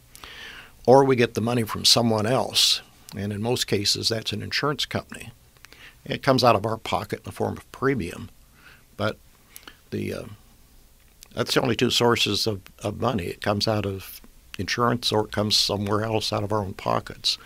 [0.85, 2.81] Or we get the money from someone else
[3.17, 5.31] and in most cases that's an insurance company.
[6.05, 8.29] It comes out of our pocket in the form of premium,
[8.95, 9.17] but
[9.91, 10.23] the uh,
[11.33, 13.25] that's the only two sources of, of money.
[13.25, 14.21] It comes out of
[14.57, 17.37] insurance or it comes somewhere else out of our own pockets.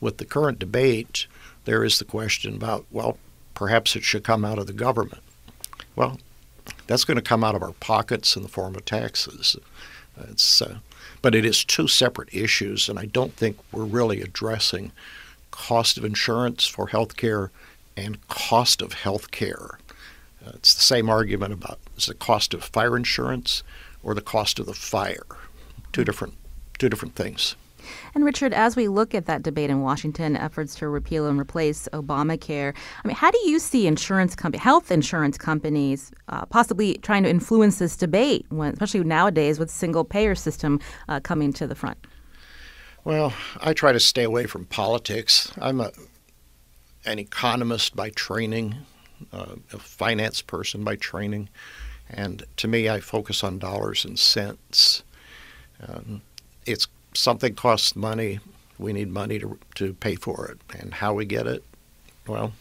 [0.00, 1.26] With the current debate,
[1.64, 3.18] there is the question about, well,
[3.54, 5.22] perhaps it should come out of the government.
[5.96, 6.18] Well,
[6.86, 9.56] that's going to come out of our pockets in the form of taxes.
[10.18, 10.78] It's uh,
[11.22, 14.92] but it is two separate issues, and I don't think we're really addressing
[15.50, 17.50] cost of insurance for health care
[17.96, 19.78] and cost of health care.
[20.44, 23.62] Uh, it's the same argument about is the cost of fire insurance
[24.02, 25.26] or the cost of the fire.
[25.92, 26.34] Two different
[26.78, 27.56] two different things.
[28.14, 31.88] And Richard, as we look at that debate in Washington, efforts to repeal and replace
[31.92, 37.22] Obamacare, I mean, how do you see insurance company, health insurance companies, uh, possibly trying
[37.22, 41.74] to influence this debate, when, especially nowadays with single payer system uh, coming to the
[41.74, 41.98] front?
[43.04, 45.52] Well, I try to stay away from politics.
[45.60, 45.90] I'm a
[47.06, 48.74] an economist by training,
[49.32, 51.48] uh, a finance person by training,
[52.10, 55.02] and to me, I focus on dollars and cents.
[55.80, 56.20] Um,
[56.66, 58.40] it's something costs money.
[58.78, 60.78] We need money to, to pay for it.
[60.78, 61.62] And how we get it,
[62.26, 62.52] well,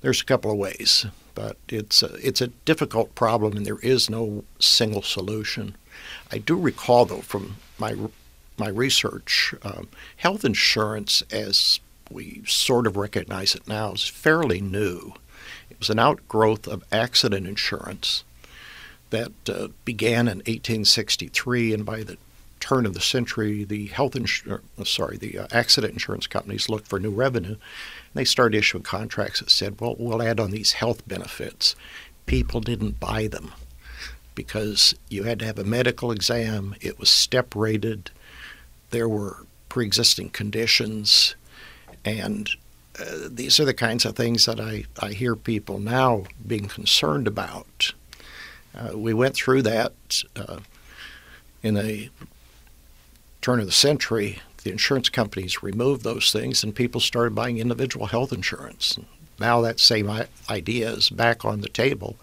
[0.00, 4.08] there's a couple of ways, but it's a, it's a difficult problem and there is
[4.08, 5.76] no single solution.
[6.32, 7.96] I do recall, though, from my,
[8.56, 15.14] my research, um, health insurance, as we sort of recognize it now, is fairly new.
[15.70, 18.24] It was an outgrowth of accident insurance
[19.10, 22.16] that uh, began in 1863, and by the
[22.60, 26.86] turn of the century, the health insurance, uh, sorry, the uh, accident insurance companies looked
[26.86, 27.56] for new revenue.
[27.56, 31.74] And they started issuing contracts that said, well, we'll add on these health benefits.
[32.26, 33.52] People didn't buy them
[34.34, 36.74] because you had to have a medical exam.
[36.80, 38.10] It was step rated.
[38.90, 41.34] There were pre-existing conditions,
[42.04, 42.50] and
[42.98, 47.26] uh, these are the kinds of things that I, I hear people now being concerned
[47.26, 47.92] about.
[48.74, 50.58] Uh, we went through that uh,
[51.62, 52.10] in a
[53.40, 58.06] turn of the century, the insurance companies removed those things and people started buying individual
[58.06, 58.98] health insurance.
[59.38, 60.10] Now that same
[60.48, 62.16] idea is back on the table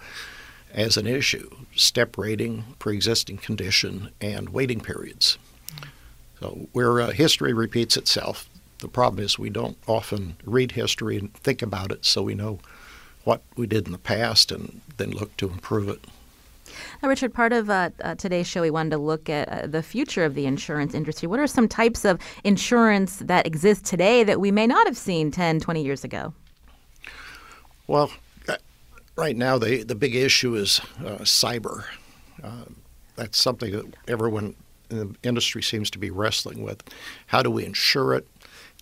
[0.74, 5.38] as an issue step rating, pre existing condition, and waiting periods.
[6.40, 8.50] So, where uh, history repeats itself,
[8.80, 12.60] the problem is we don't often read history and think about it so we know
[13.24, 16.00] what we did in the past and then look to improve it.
[17.02, 19.84] Now, Richard, part of uh, uh, today's show, we wanted to look at uh, the
[19.84, 21.28] future of the insurance industry.
[21.28, 25.30] What are some types of insurance that exist today that we may not have seen
[25.30, 26.34] 10, 20 years ago?
[27.86, 28.12] Well,
[28.50, 28.58] uh,
[29.16, 31.84] right now, the, the big issue is uh, cyber.
[32.44, 32.66] Uh,
[33.16, 34.56] that's something that everyone
[34.90, 36.82] in the industry seems to be wrestling with.
[37.28, 38.28] How do we insure it?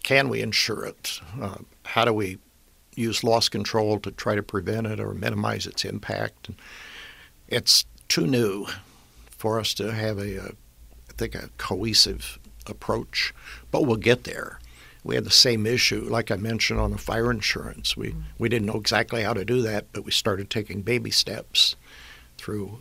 [0.03, 1.19] Can we insure it?
[1.83, 2.37] how do we
[2.95, 6.49] use loss control to try to prevent it or minimize its impact?
[7.47, 8.67] It's too new
[9.29, 10.45] for us to have a, a
[11.09, 13.33] I think, a cohesive approach,
[13.71, 14.59] but we'll get there.
[15.05, 17.95] we had the same issue, like I mentioned on the fire insurance.
[17.95, 21.75] We we didn't know exactly how to do that, but we started taking baby steps
[22.37, 22.79] through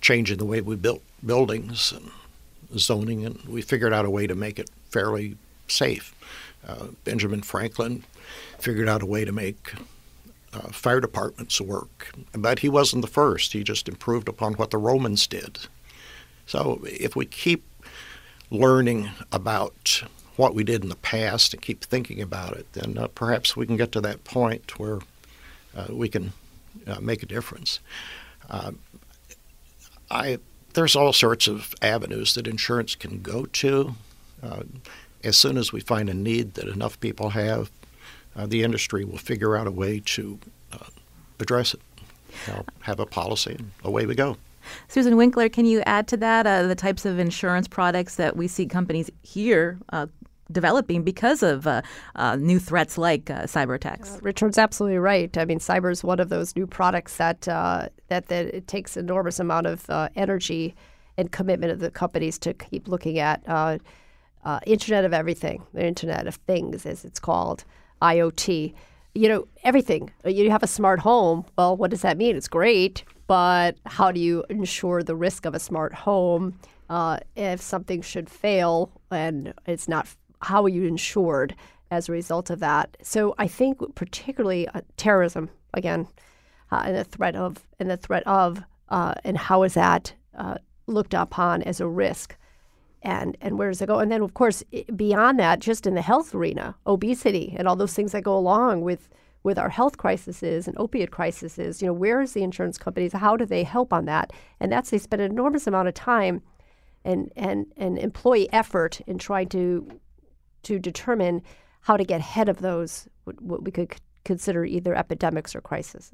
[0.00, 2.10] changing the way we built buildings and
[2.76, 5.36] zoning, and we figured out a way to make it fairly
[5.68, 6.12] safe.
[6.66, 8.02] Uh, Benjamin Franklin
[8.58, 9.72] figured out a way to make
[10.52, 13.52] uh, fire departments work, but he wasn't the first.
[13.52, 15.58] He just improved upon what the Romans did.
[16.46, 17.64] So if we keep
[18.50, 20.02] learning about
[20.36, 23.66] what we did in the past and keep thinking about it, then uh, perhaps we
[23.66, 24.98] can get to that point where
[25.76, 26.32] uh, we can
[26.86, 27.78] uh, make a difference.
[28.48, 28.72] Uh,
[30.10, 30.38] I
[30.74, 33.94] there's all sorts of avenues that insurance can go to.
[34.42, 34.62] Uh,
[35.22, 37.70] as soon as we find a need that enough people have,
[38.36, 40.38] uh, the industry will figure out a way to
[41.40, 41.80] address it.
[42.46, 44.36] You know, have a policy, and away we go.
[44.88, 48.48] Susan Winkler, can you add to that uh, the types of insurance products that we
[48.48, 50.06] see companies here uh,
[50.52, 51.80] developing because of uh,
[52.16, 54.16] uh new threats like uh, cyber attacks?
[54.16, 55.36] Uh, Richard's absolutely right.
[55.36, 59.38] I mean, cyber is one of those new products that that, that it takes enormous
[59.38, 60.74] amount of energy
[61.16, 63.42] and commitment of the companies to keep looking at.
[64.66, 67.64] Internet of Everything, the Internet of Things, as it's called,
[68.02, 68.74] IoT
[69.14, 70.10] you know, everything.
[70.24, 71.44] You have a smart home.
[71.56, 72.36] Well, what does that mean?
[72.36, 77.60] It's great, but how do you ensure the risk of a smart home uh, if
[77.60, 80.08] something should fail and it's not?
[80.42, 81.54] How are you insured
[81.90, 82.96] as a result of that?
[83.02, 86.06] So I think particularly uh, terrorism again,
[86.70, 90.56] uh, and the threat of and the threat of uh, and how is that uh,
[90.86, 92.36] looked upon as a risk?
[93.02, 93.98] And and where does it go?
[93.98, 94.62] And then, of course,
[94.94, 98.82] beyond that, just in the health arena, obesity and all those things that go along
[98.82, 99.08] with
[99.42, 103.12] with our health crises and opiate crises, you know, where is the insurance companies?
[103.12, 104.32] How do they help on that?
[104.60, 106.42] And that's they spend an enormous amount of time
[107.04, 110.00] and and and employee effort in trying to
[110.64, 111.42] to determine
[111.82, 113.94] how to get ahead of those what we could
[114.24, 116.12] consider either epidemics or crises.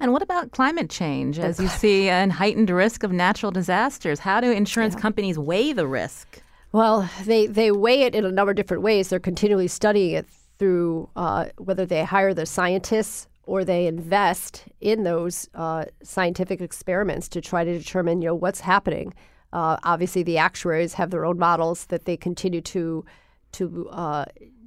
[0.00, 4.20] And what about climate change as you see an heightened risk of natural disasters?
[4.20, 5.00] How do insurance yeah.
[5.00, 6.42] companies weigh the risk?
[6.72, 9.08] Well, they, they weigh it in a number of different ways.
[9.08, 10.26] They're continually studying it
[10.58, 17.28] through uh, whether they hire the scientists or they invest in those uh, scientific experiments
[17.28, 19.14] to try to determine, you know, what's happening.
[19.52, 23.04] Uh, obviously, the actuaries have their own models that they continue to
[23.52, 24.24] to uh,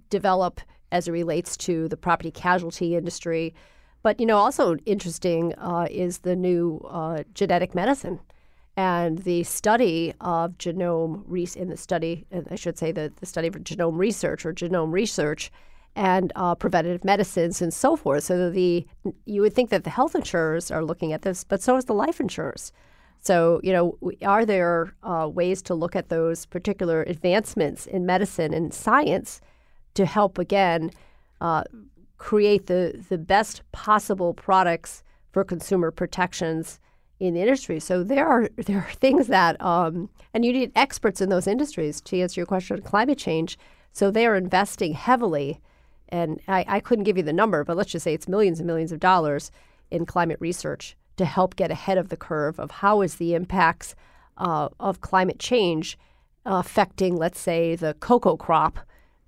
[0.10, 0.62] develop
[0.92, 3.54] as it relates to the property casualty industry.
[4.02, 8.20] But you know, also interesting uh, is the new uh, genetic medicine
[8.80, 13.50] and the study of genome re- in the study, I should say the, the study
[13.50, 15.52] of genome research or genome research
[15.98, 18.24] and uh, preventative medicines and so forth.
[18.24, 18.88] So the
[19.26, 21.94] you would think that the health insurers are looking at this, but so is the
[21.94, 22.72] life insurers.
[23.20, 28.54] So you know, are there uh, ways to look at those particular advancements in medicine
[28.54, 29.42] and science
[29.96, 30.92] to help again
[31.42, 31.64] uh,
[32.18, 36.80] create the the best possible products for consumer protections
[37.20, 37.80] in the industry?
[37.80, 42.02] So there are there are things that um, and you need experts in those industries
[42.02, 43.58] to answer your question on climate change.
[43.92, 45.60] So they are investing heavily
[46.10, 48.68] and I, I couldn't give you the number, but let's just say it's millions and
[48.68, 49.52] millions of dollars
[49.92, 53.96] in climate research to help get ahead of the curve of how is the impacts
[54.38, 55.98] uh, of climate change
[56.46, 58.80] affecting, let's say, the cocoa crop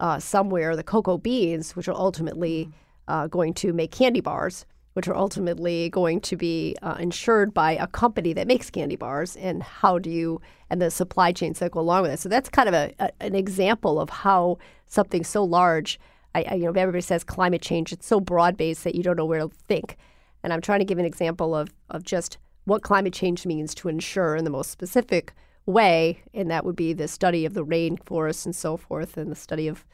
[0.02, 2.70] uh, somewhere, the cocoa beans, which are ultimately
[3.08, 7.74] uh, going to make candy bars, which are ultimately going to be uh, insured by
[7.74, 11.72] a company that makes candy bars, and how do you and the supply chains that
[11.72, 12.20] go along with it.
[12.20, 16.00] So that's kind of a, a an example of how something so large
[16.34, 17.92] I, I, you know, everybody says climate change.
[17.92, 19.98] It's so broad based that you don't know where to think.
[20.44, 23.88] And I'm trying to give an example of of just what climate change means to
[23.88, 25.34] insure in the most specific
[25.66, 29.36] way, and that would be the study of the rainforests and so forth, and the
[29.36, 29.86] study of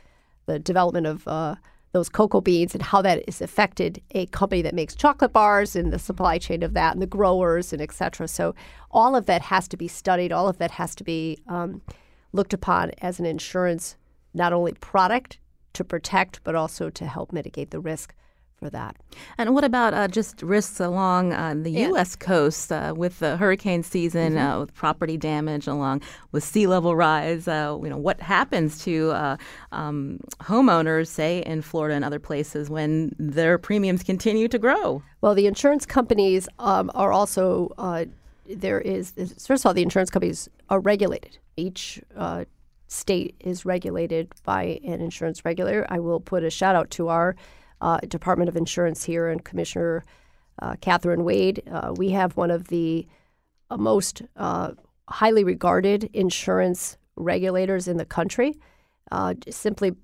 [0.45, 1.55] the development of uh,
[1.91, 5.91] those cocoa beans and how that has affected a company that makes chocolate bars and
[5.91, 8.27] the supply chain of that and the growers and et cetera.
[8.27, 8.55] So
[8.91, 10.31] all of that has to be studied.
[10.31, 11.81] All of that has to be um,
[12.33, 13.95] looked upon as an insurance,
[14.33, 15.39] not only product
[15.73, 18.13] to protect, but also to help mitigate the risk
[18.57, 18.95] for that.
[19.37, 21.87] And what about uh, just risks along uh, the yeah.
[21.89, 22.15] U.S.
[22.15, 24.47] coast uh, with the hurricane season, mm-hmm.
[24.47, 26.01] Uh, with property damage, along
[26.31, 27.47] with sea level rise?
[27.47, 29.37] Uh, you know, what happens to uh,
[29.71, 35.01] um, homeowners, say in Florida and other places, when their premiums continue to grow?
[35.21, 37.73] Well, the insurance companies um, are also
[38.49, 39.11] there is
[39.45, 41.37] first of all the insurance companies are regulated.
[41.57, 42.01] Each
[42.87, 45.85] state is regulated by an insurance regulator.
[45.89, 47.35] I will put a shout out to our
[47.81, 50.03] uh, Department of Insurance here and Commissioner
[50.61, 51.63] uh, Katharine Wade.
[51.71, 53.07] Uh, we have one of the
[53.69, 54.71] uh, most uh,
[55.09, 58.55] highly regarded insurance regulators in the country,
[59.11, 59.95] uh, simply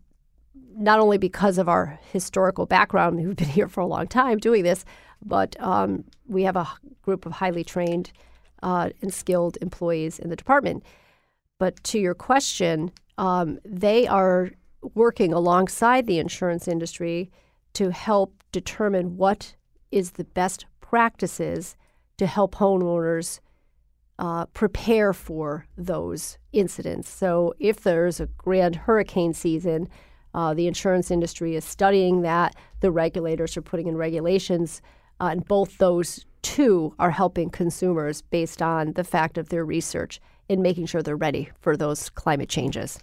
[0.75, 4.63] not only because of our historical background, we've been here for a long time doing
[4.63, 4.85] this,
[5.23, 6.67] but um, we have a
[7.01, 8.11] group of highly trained
[8.61, 10.83] and skilled employees in the department.
[11.59, 14.51] But to your question, um, they are
[14.95, 17.29] working alongside the insurance industry
[17.73, 19.55] to help determine what
[19.91, 21.75] is the best practices
[22.17, 23.39] to help homeowners
[24.19, 27.09] uh, prepare for those incidents.
[27.09, 29.89] So, if there's a grand hurricane season,
[30.33, 32.55] uh, the insurance industry is studying that.
[32.81, 34.81] The regulators are putting in regulations,
[35.19, 40.19] uh, and both those two are helping consumers based on the fact of their research
[40.49, 42.99] in making sure they're ready for those climate changes.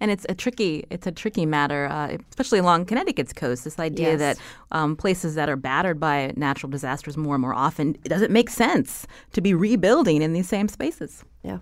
[0.00, 3.64] And it's a tricky it's a tricky matter, uh, especially along Connecticut's coast.
[3.64, 4.18] This idea yes.
[4.18, 4.38] that
[4.72, 8.50] um, places that are battered by natural disasters more and more often does it make
[8.50, 11.24] sense to be rebuilding in these same spaces?
[11.42, 11.58] Yeah.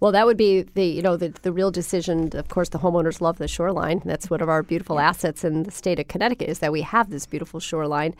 [0.00, 2.30] Well, that would be the you know the, the real decision.
[2.34, 4.02] Of course, the homeowners love the shoreline.
[4.04, 7.10] That's one of our beautiful assets in the state of Connecticut is that we have
[7.10, 8.14] this beautiful shoreline.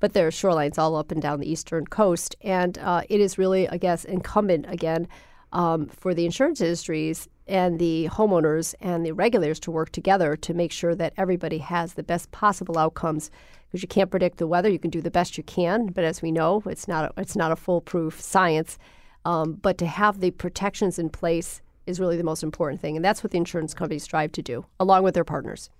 [0.00, 3.38] But there are shorelines all up and down the eastern coast, and uh, it is
[3.38, 5.06] really, I guess, incumbent again
[5.52, 10.54] um, for the insurance industries and the homeowners and the regulators to work together to
[10.54, 13.30] make sure that everybody has the best possible outcomes.
[13.68, 16.20] Because you can't predict the weather, you can do the best you can, but as
[16.20, 18.78] we know, it's not a, it's not a foolproof science.
[19.24, 22.96] Um, but to have the protections in place is really the most important thing.
[22.96, 25.70] And that's what the insurance companies strive to do, along with their partners.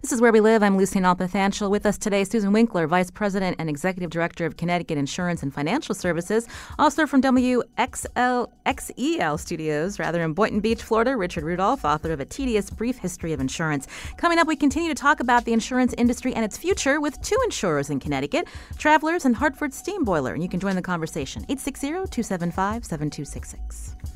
[0.00, 0.62] This is Where We Live.
[0.62, 1.70] I'm Lucy Nalpathanchel.
[1.70, 5.94] With us today, Susan Winkler, Vice President and Executive Director of Connecticut Insurance and Financial
[5.94, 6.46] Services.
[6.78, 12.24] Also from WXL, XEL Studios, rather, in Boynton Beach, Florida, Richard Rudolph, author of A
[12.24, 13.88] Tedious Brief History of Insurance.
[14.18, 17.38] Coming up, we continue to talk about the insurance industry and its future with two
[17.44, 18.46] insurers in Connecticut,
[18.78, 20.34] Travelers and Hartford Steam Boiler.
[20.34, 24.15] And you can join the conversation, 860 275 7266.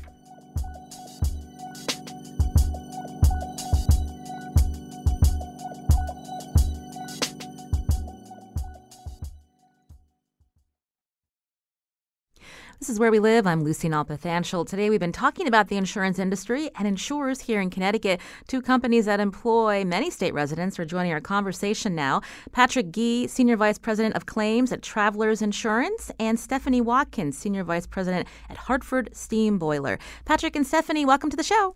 [12.81, 13.45] This is Where We Live.
[13.45, 14.65] I'm Lucy Nalpathanchel.
[14.65, 18.19] Today we've been talking about the insurance industry and insurers here in Connecticut.
[18.47, 22.21] Two companies that employ many state residents are joining our conversation now.
[22.53, 27.85] Patrick Gee, Senior Vice President of Claims at Travelers Insurance, and Stephanie Watkins, Senior Vice
[27.85, 29.99] President at Hartford Steam Boiler.
[30.25, 31.75] Patrick and Stephanie, welcome to the show.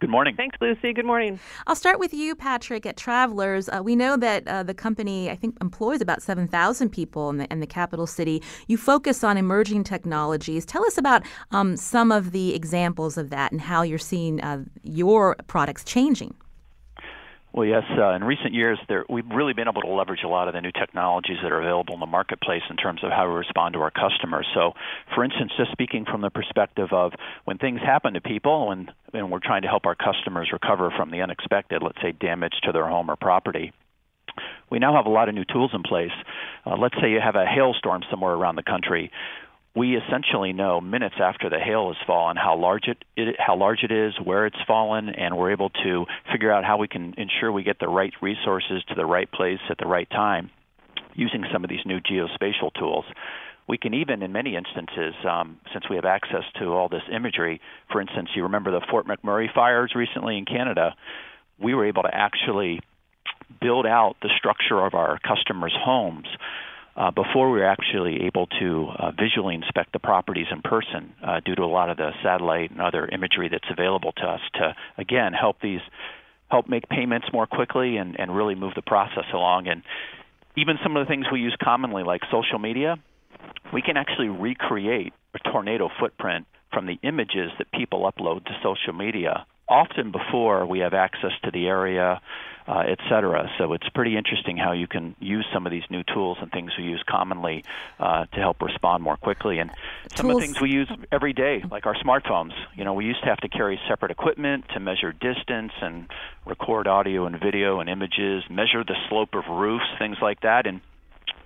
[0.00, 0.36] Good morning.
[0.36, 0.92] Thanks, Lucy.
[0.92, 1.40] Good morning.
[1.66, 3.68] I'll start with you, Patrick, at Travelers.
[3.68, 7.52] Uh, we know that uh, the company, I think, employs about 7,000 people in the,
[7.52, 8.40] in the capital city.
[8.68, 10.64] You focus on emerging technologies.
[10.64, 14.62] Tell us about um, some of the examples of that and how you're seeing uh,
[14.84, 16.32] your products changing.
[17.58, 17.82] Well, yes.
[17.90, 20.60] Uh, in recent years, there, we've really been able to leverage a lot of the
[20.60, 23.80] new technologies that are available in the marketplace in terms of how we respond to
[23.80, 24.46] our customers.
[24.54, 24.74] So,
[25.12, 27.14] for instance, just speaking from the perspective of
[27.46, 31.10] when things happen to people and, and we're trying to help our customers recover from
[31.10, 33.72] the unexpected, let's say damage to their home or property,
[34.70, 36.14] we now have a lot of new tools in place.
[36.64, 39.10] Uh, let's say you have a hailstorm somewhere around the country
[39.78, 43.84] we essentially know minutes after the hail has fallen how large it, it how large
[43.84, 47.52] it is, where it's fallen, and we're able to figure out how we can ensure
[47.52, 50.50] we get the right resources to the right place at the right time
[51.14, 53.04] using some of these new geospatial tools.
[53.68, 57.60] We can even, in many instances, um, since we have access to all this imagery,
[57.92, 60.94] for instance, you remember the Fort McMurray fires recently in Canada,
[61.60, 62.80] we were able to actually
[63.60, 66.26] build out the structure of our customers' homes
[66.98, 71.40] uh, before we were actually able to uh, visually inspect the properties in person uh,
[71.44, 74.74] due to a lot of the satellite and other imagery that's available to us to
[74.98, 75.80] again help these
[76.50, 79.68] help make payments more quickly and, and really move the process along.
[79.68, 79.82] And
[80.56, 82.96] even some of the things we use commonly like social media
[83.72, 88.92] we can actually recreate a tornado footprint from the images that people upload to social
[88.92, 92.20] media often before we have access to the area,
[92.66, 93.50] uh, et cetera.
[93.56, 96.72] So it's pretty interesting how you can use some of these new tools and things
[96.76, 97.64] we use commonly
[97.98, 99.58] uh, to help respond more quickly.
[99.58, 99.70] And
[100.14, 100.36] some tools.
[100.36, 102.52] of the things we use every day, like our smartphones.
[102.76, 106.08] You know, we used to have to carry separate equipment to measure distance and
[106.44, 110.66] record audio and video and images, measure the slope of roofs, things like that.
[110.66, 110.82] And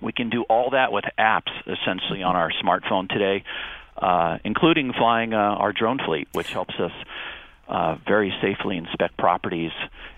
[0.01, 3.45] we can do all that with apps essentially on our smartphone today,
[3.95, 6.91] uh, including flying uh, our drone fleet, which helps us
[7.67, 9.71] uh, very safely inspect properties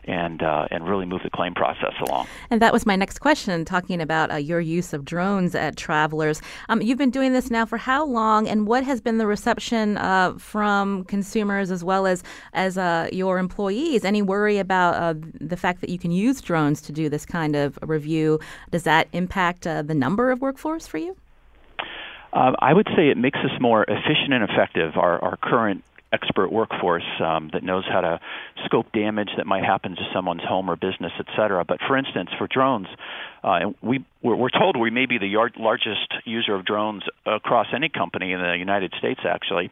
[0.06, 2.28] and uh, and really move the claim process along.
[2.50, 6.42] And that was my next question, talking about uh, your use of drones at Travelers.
[6.70, 9.98] Um, you've been doing this now for how long, and what has been the reception
[9.98, 12.24] uh, from consumers as well as
[12.54, 14.04] as uh, your employees?
[14.04, 17.56] Any worry about uh, the fact that you can use drones to do this kind
[17.56, 18.40] of review?
[18.72, 21.16] Does that impact the number of workforce for you?
[22.34, 24.98] I would say it makes us more efficient and effective.
[24.98, 25.86] Our, our current
[26.16, 28.20] expert workforce um, that knows how to
[28.66, 31.66] scope damage that might happen to someone's home or business, et cetera.
[31.66, 32.88] But for instance, for drones,
[33.44, 37.68] uh, we we're, we're told we may be the yard, largest user of drones across
[37.76, 39.72] any company in the United States, actually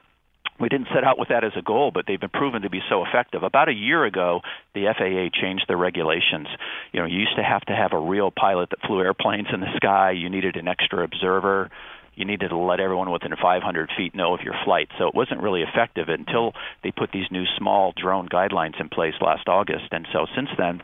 [0.59, 2.79] we didn't set out with that as a goal, but they've been proven to be
[2.89, 3.43] so effective.
[3.43, 4.41] About a year ago,
[4.75, 6.47] the FAA changed their regulations.
[6.91, 9.59] You know, you used to have to have a real pilot that flew airplanes in
[9.61, 10.11] the sky.
[10.11, 11.71] You needed an extra observer
[12.15, 14.89] you needed to let everyone within 500 feet know of your flight.
[14.97, 16.53] So it wasn't really effective until
[16.83, 19.85] they put these new small drone guidelines in place last August.
[19.91, 20.81] And so since then,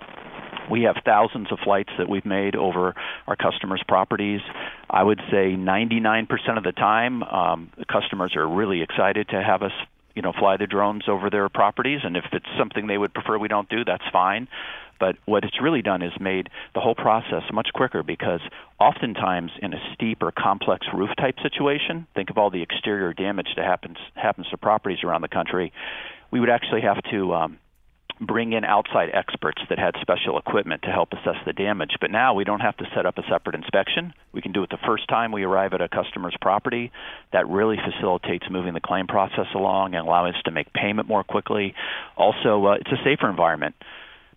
[0.69, 2.93] we have thousands of flights that we've made over
[3.27, 4.41] our customers' properties.
[4.89, 9.63] I would say 99% of the time, um, the customers are really excited to have
[9.63, 9.71] us
[10.15, 13.37] you know fly the drones over their properties and if it's something they would prefer
[13.37, 14.47] we don't do that's fine.
[14.99, 18.41] But what it's really done is made the whole process much quicker because
[18.79, 23.47] oftentimes in a steep or complex roof type situation, think of all the exterior damage
[23.55, 25.71] that happens happens to properties around the country,
[26.31, 27.59] we would actually have to um,
[28.19, 31.91] bring in outside experts that had special equipment to help assess the damage.
[32.01, 34.13] But now we don't have to set up a separate inspection.
[34.33, 36.91] We can do it the first time we arrive at a customer's property.
[37.31, 41.23] That really facilitates moving the claim process along and allowing us to make payment more
[41.23, 41.73] quickly.
[42.17, 43.75] Also, uh, it's a safer environment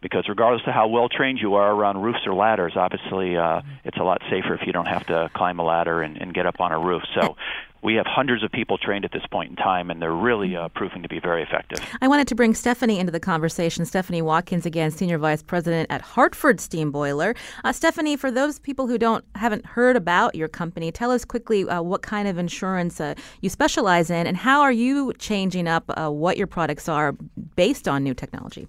[0.00, 3.96] because regardless of how well trained you are around roofs or ladders, obviously uh, it's
[3.96, 6.60] a lot safer if you don't have to climb a ladder and, and get up
[6.60, 7.02] on a roof.
[7.14, 7.36] So
[7.82, 10.68] we have hundreds of people trained at this point in time, and they're really uh,
[10.68, 11.78] proving to be very effective.
[12.00, 13.84] I wanted to bring Stephanie into the conversation.
[13.84, 17.34] Stephanie Watkins, again, Senior Vice President at Hartford Steam Boiler.
[17.64, 21.68] Uh, Stephanie, for those people who don't haven't heard about your company, tell us quickly
[21.68, 25.84] uh, what kind of insurance uh, you specialize in, and how are you changing up
[25.88, 27.12] uh, what your products are
[27.56, 28.68] based on new technology.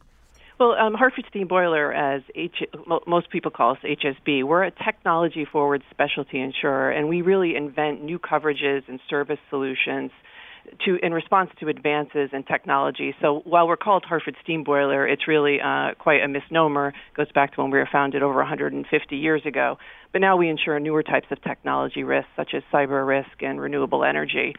[0.63, 2.69] Well, um, Hartford Steam Boiler, as H-
[3.05, 8.01] most people call us HSB, we're a technology forward specialty insurer, and we really invent
[8.01, 10.11] new coverages and service solutions
[10.85, 13.13] to in response to advances in technology.
[13.21, 16.87] So while we're called Hartford Steam Boiler, it's really uh, quite a misnomer.
[16.87, 19.77] It goes back to when we were founded over 150 years ago.
[20.13, 24.05] But now we insure newer types of technology risks, such as cyber risk and renewable
[24.05, 24.55] energy.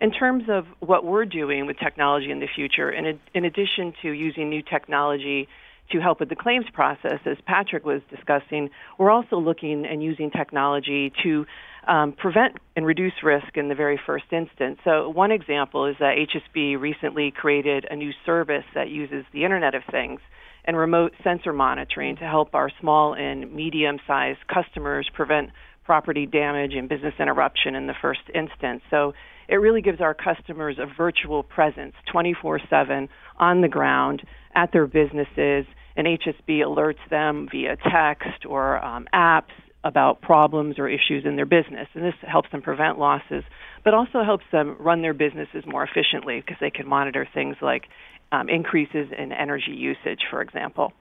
[0.00, 4.10] In terms of what we're doing with technology in the future, in, in addition to
[4.10, 5.48] using new technology
[5.90, 10.30] to help with the claims process, as Patrick was discussing, we're also looking and using
[10.30, 11.46] technology to
[11.88, 14.78] um, prevent and reduce risk in the very first instance.
[14.84, 19.74] So, one example is that HSB recently created a new service that uses the Internet
[19.74, 20.20] of Things
[20.64, 25.50] and remote sensor monitoring to help our small and medium sized customers prevent
[25.84, 28.82] property damage and business interruption in the first instance.
[28.90, 29.14] So,
[29.48, 34.22] it really gives our customers a virtual presence 24 7 on the ground
[34.54, 39.52] at their businesses, and HSB alerts them via text or um, apps
[39.84, 41.88] about problems or issues in their business.
[41.94, 43.44] And this helps them prevent losses,
[43.84, 47.84] but also helps them run their businesses more efficiently because they can monitor things like
[48.32, 50.92] um, increases in energy usage, for example.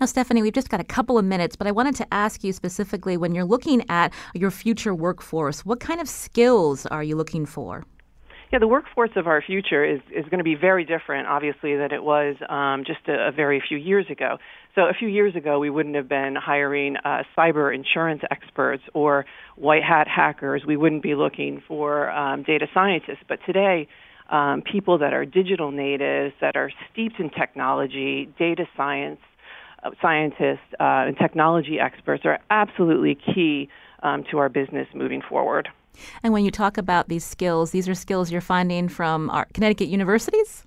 [0.00, 2.52] Now, Stephanie, we've just got a couple of minutes, but I wanted to ask you
[2.52, 7.46] specifically when you're looking at your future workforce, what kind of skills are you looking
[7.46, 7.84] for?
[8.52, 11.92] Yeah, the workforce of our future is, is going to be very different, obviously, than
[11.92, 14.38] it was um, just a, a, very few years ago.
[14.74, 19.24] So, a few years ago, we wouldn't have been hiring uh, cyber insurance experts or
[19.56, 20.62] white hat hackers.
[20.66, 23.24] We wouldn't be looking for um, data scientists.
[23.28, 23.88] But today,
[24.30, 29.20] um, people that are digital natives, that are steeped in technology, data science,
[29.82, 33.68] uh, scientists, uh, and technology experts are absolutely key
[34.02, 35.68] um, to our business moving forward.
[36.22, 39.88] And when you talk about these skills, these are skills you're finding from our Connecticut
[39.88, 40.64] universities?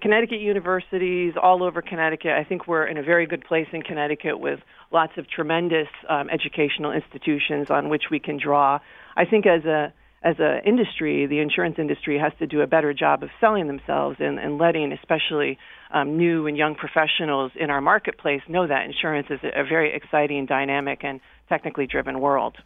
[0.00, 2.32] Connecticut universities all over Connecticut.
[2.32, 4.60] I think we're in a very good place in Connecticut with
[4.92, 8.78] lots of tremendous um, educational institutions on which we can draw.
[9.16, 9.92] I think as a
[10.22, 14.16] as an industry, the insurance industry has to do a better job of selling themselves
[14.18, 15.56] and, and letting, especially
[15.92, 19.94] um, new and young professionals in our marketplace, know that insurance is a, a very
[19.94, 22.56] exciting, dynamic, and technically driven world.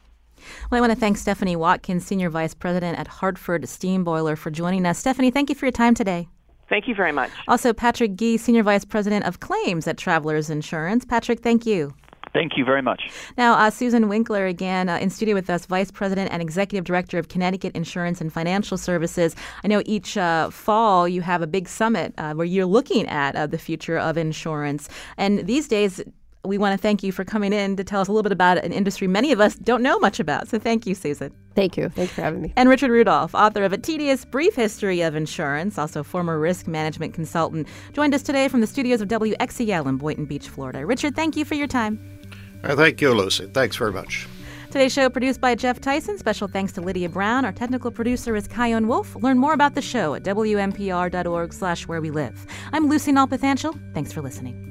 [0.71, 4.51] Well, I want to thank Stephanie Watkins, Senior Vice President at Hartford Steam Boiler, for
[4.51, 4.99] joining us.
[4.99, 6.29] Stephanie, thank you for your time today.
[6.69, 7.31] Thank you very much.
[7.49, 11.05] Also, Patrick Gee, Senior Vice President of Claims at Travelers Insurance.
[11.05, 11.93] Patrick, thank you.
[12.33, 13.11] Thank you very much.
[13.37, 17.19] Now, uh, Susan Winkler again uh, in studio with us, Vice President and Executive Director
[17.19, 19.35] of Connecticut Insurance and Financial Services.
[19.65, 23.35] I know each uh, fall you have a big summit uh, where you're looking at
[23.35, 24.89] uh, the future of insurance.
[25.17, 26.03] And these days,
[26.45, 28.59] we want to thank you for coming in to tell us a little bit about
[28.59, 30.49] an industry many of us don't know much about.
[30.49, 31.33] So thank you, Susan.
[31.55, 31.89] Thank you.
[31.91, 32.53] Thanks for having me.
[32.57, 37.13] And Richard Rudolph, author of A Tedious Brief History of Insurance, also former risk management
[37.13, 40.87] consultant, joined us today from the studios of WXEL in Boynton Beach, Florida.
[40.87, 41.99] Richard, thank you for your time.
[42.63, 43.47] Uh, thank you, Lucy.
[43.47, 44.27] Thanks very much.
[44.71, 46.17] Today's show produced by Jeff Tyson.
[46.17, 47.45] Special thanks to Lydia Brown.
[47.45, 49.17] Our technical producer is Chion Wolf.
[49.17, 52.47] Learn more about the show at wnpr.org slash where we live.
[52.73, 53.95] I'm Lucy Nalpathanchel.
[53.95, 54.70] Thanks for listening.